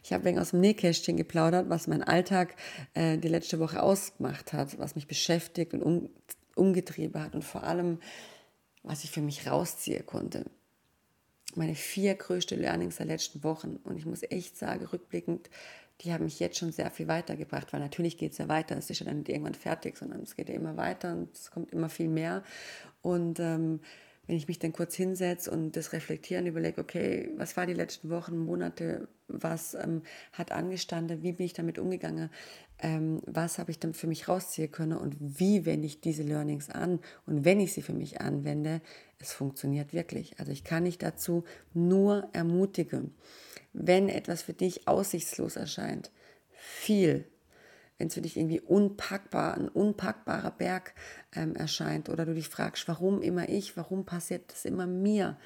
Ich 0.03 0.13
habe 0.13 0.25
wegen 0.25 0.39
aus 0.39 0.51
dem 0.51 0.61
Nähkästchen 0.61 1.17
geplaudert, 1.17 1.69
was 1.69 1.87
mein 1.87 2.03
Alltag 2.03 2.55
äh, 2.95 3.19
die 3.19 3.29
letzte 3.29 3.59
Woche 3.59 3.83
ausgemacht 3.83 4.53
hat, 4.53 4.79
was 4.79 4.95
mich 4.95 5.07
beschäftigt 5.07 5.73
und 5.75 5.83
um, 5.83 6.11
umgetrieben 6.55 7.23
hat 7.23 7.35
und 7.35 7.45
vor 7.45 7.63
allem, 7.63 7.99
was 8.83 9.05
ich 9.05 9.11
für 9.11 9.21
mich 9.21 9.47
rausziehen 9.47 10.05
konnte. 10.05 10.45
Meine 11.55 11.75
vier 11.75 12.15
größte 12.15 12.57
Learnings 12.57 12.97
der 12.97 13.07
letzten 13.07 13.43
Wochen. 13.43 13.77
Und 13.85 13.97
ich 13.97 14.07
muss 14.07 14.23
echt 14.23 14.57
sagen, 14.57 14.85
rückblickend, 14.85 15.49
die 16.01 16.13
haben 16.13 16.25
mich 16.25 16.39
jetzt 16.39 16.59
schon 16.59 16.73
sehr 16.73 16.91
viel 16.91 17.09
weitergebracht, 17.09 17.73
weil 17.73 17.81
natürlich 17.81 18.19
geht 18.19 18.33
es 18.33 18.39
ja 18.39 18.49
weiter, 18.49 18.77
es 18.77 18.89
ist 18.91 19.01
ja 19.01 19.07
dann 19.07 19.19
nicht 19.19 19.29
irgendwann 19.29 19.55
fertig, 19.55 19.97
sondern 19.97 20.23
es 20.23 20.37
geht 20.37 20.49
ja 20.49 20.55
immer 20.55 20.77
weiter 20.77 21.13
und 21.13 21.35
es 21.35 21.51
kommt 21.51 21.73
immer 21.73 21.89
viel 21.89 22.09
mehr. 22.09 22.43
Und 23.03 23.41
ähm, 23.41 23.81
wenn 24.27 24.37
ich 24.37 24.47
mich 24.47 24.59
dann 24.59 24.73
kurz 24.73 24.95
hinsetze 24.95 25.51
und 25.51 25.77
das 25.77 25.93
reflektieren 25.93 26.47
überlege, 26.47 26.81
okay, 26.81 27.31
was 27.37 27.57
war 27.57 27.67
die 27.67 27.75
letzten 27.75 28.11
Wochen, 28.11 28.39
Monate, 28.39 29.09
was 29.29 29.75
ähm, 29.75 30.03
hat 30.33 30.53
angestanden, 30.53 31.23
wie 31.23 31.33
bin 31.33 31.47
ich 31.47 31.53
damit 31.53 31.79
umgegangen, 31.79 32.31
ähm, 32.81 33.21
was 33.27 33.59
habe 33.59 33.71
ich 33.71 33.79
dann 33.79 33.95
für 33.95 34.07
mich 34.07 34.29
rausziehen 34.29 34.71
können 34.71 34.99
und 34.99 35.17
wie 35.21 35.65
wende 35.67 35.87
ich 35.87 36.01
diese 36.01 36.23
Learnings 36.23 36.71
an 36.71 37.01
und 37.27 37.45
wenn 37.45 37.61
ich 37.61 37.73
sie 37.73 37.83
für 37.83 37.93
mich 37.93 38.21
anwende, 38.21 38.81
es 39.19 39.33
funktioniert 39.33 39.93
wirklich. 39.93 40.39
Also 40.39 40.53
ich 40.53 40.65
kann 40.65 40.85
dich 40.85 40.99
dazu 40.99 41.45
nur 41.75 42.29
ermutigen 42.33 43.15
wenn 43.73 44.09
etwas 44.09 44.43
für 44.43 44.53
dich 44.53 44.89
aussichtslos 44.89 45.57
erscheint, 45.57 46.11
viel, 46.51 47.27
wenn 47.97 48.09
es 48.09 48.15
für 48.15 48.21
dich 48.21 48.37
irgendwie 48.37 48.61
unpackbar, 48.61 49.55
ein 49.55 49.69
unpackbarer 49.69 50.51
Berg 50.51 50.95
ähm, 51.35 51.55
erscheint 51.55 52.09
oder 52.09 52.25
du 52.25 52.35
dich 52.35 52.49
fragst, 52.49 52.89
warum 52.89 53.23
immer 53.23 53.49
ich, 53.49 53.77
warum 53.77 54.05
passiert 54.05 54.53
das 54.53 54.65
immer 54.65 54.87
mir, 54.87 55.37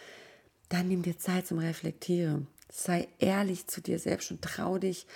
dann 0.68 0.88
nimm 0.88 1.02
dir 1.02 1.18
Zeit 1.18 1.46
zum 1.46 1.58
Reflektieren. 1.58 2.46
Sei 2.74 3.06
ehrlich 3.18 3.66
zu 3.66 3.82
dir 3.82 3.98
selbst 3.98 4.30
und 4.30 4.40
trau 4.40 4.78
dich 4.78 5.06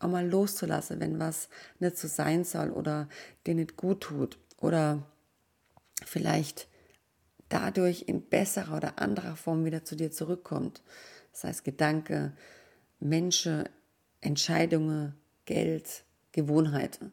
auch 0.00 0.08
mal 0.08 0.28
loszulassen, 0.28 0.98
wenn 0.98 1.20
was 1.20 1.48
nicht 1.78 1.96
so 1.96 2.08
sein 2.08 2.42
soll 2.42 2.70
oder 2.70 3.08
dir 3.46 3.54
nicht 3.54 3.76
gut 3.76 4.00
tut 4.00 4.36
oder 4.58 5.06
vielleicht 6.04 6.66
dadurch 7.48 8.02
in 8.08 8.28
besserer 8.28 8.76
oder 8.76 8.98
anderer 8.98 9.36
Form 9.36 9.64
wieder 9.64 9.84
zu 9.84 9.94
dir 9.94 10.10
zurückkommt. 10.10 10.82
Das 11.30 11.44
heißt 11.44 11.64
Gedanke, 11.64 12.32
Menschen, 12.98 13.68
Entscheidungen, 14.20 15.14
Geld, 15.44 16.02
Gewohnheiten. 16.32 17.12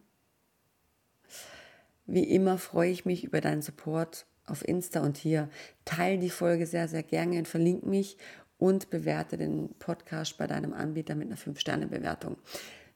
Wie 2.08 2.24
immer 2.24 2.58
freue 2.58 2.90
ich 2.90 3.06
mich 3.06 3.24
über 3.24 3.40
deinen 3.40 3.62
Support 3.62 4.26
auf 4.48 4.68
Insta 4.68 5.02
und 5.02 5.18
hier. 5.18 5.50
Teile 5.86 6.18
die 6.18 6.30
Folge 6.30 6.66
sehr, 6.66 6.88
sehr 6.88 7.04
gerne 7.04 7.38
und 7.38 7.48
verlinke 7.48 7.88
mich 7.88 8.18
und 8.62 8.91
bewerte 8.91 9.38
den 9.38 9.69
Podcast 9.80 10.38
bei 10.38 10.45
deinem 10.45 10.71
Anbieter 10.74 11.15
mit 11.15 11.28
einer 11.28 11.38
5-Sterne-Bewertung. 11.38 12.38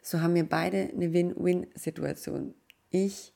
So 0.03 0.21
haben 0.21 0.35
wir 0.35 0.47
beide 0.47 0.91
eine 0.93 1.11
Win-Win-Situation. 1.11 2.53
Ich 2.91 3.33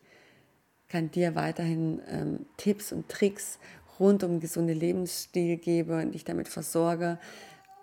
kann 0.87 1.09
dir 1.09 1.33
weiterhin 1.33 1.99
ähm, 2.07 2.45
Tipps 2.57 2.91
und 2.91 3.09
Tricks 3.09 3.57
rund 3.99 4.23
um 4.23 4.39
gesunde 4.39 4.73
Lebensstil 4.73 5.57
geben 5.57 5.99
und 5.99 6.11
dich 6.11 6.23
damit 6.23 6.49
versorge 6.49 7.17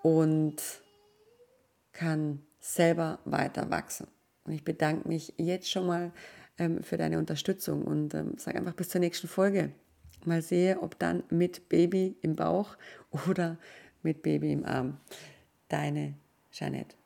und 0.03 0.63
kann 1.93 2.41
selber 2.61 3.19
weiter 3.25 3.69
wachsen. 3.71 4.07
Und 4.45 4.53
ich 4.53 4.63
bedanke 4.63 5.09
mich 5.09 5.35
jetzt 5.39 5.69
schon 5.69 5.89
mal 5.89 6.13
ähm, 6.57 6.85
für 6.85 6.97
deine 6.97 7.19
Unterstützung 7.19 7.83
und 7.83 8.15
ähm, 8.15 8.35
sage 8.39 8.59
einfach 8.59 8.75
bis 8.75 8.91
zur 8.91 9.01
nächsten 9.01 9.27
Folge. 9.27 9.73
Mal 10.25 10.41
sehe, 10.41 10.81
ob 10.83 10.97
dann 11.01 11.25
mit 11.31 11.69
Baby 11.69 12.17
im 12.23 12.37
Bauch 12.37 12.77
oder 13.29 13.59
mit 14.03 14.23
Baby 14.23 14.53
im 14.53 14.65
Arm. 14.65 14.99
Deine 15.69 16.15
Jeanette. 16.53 16.97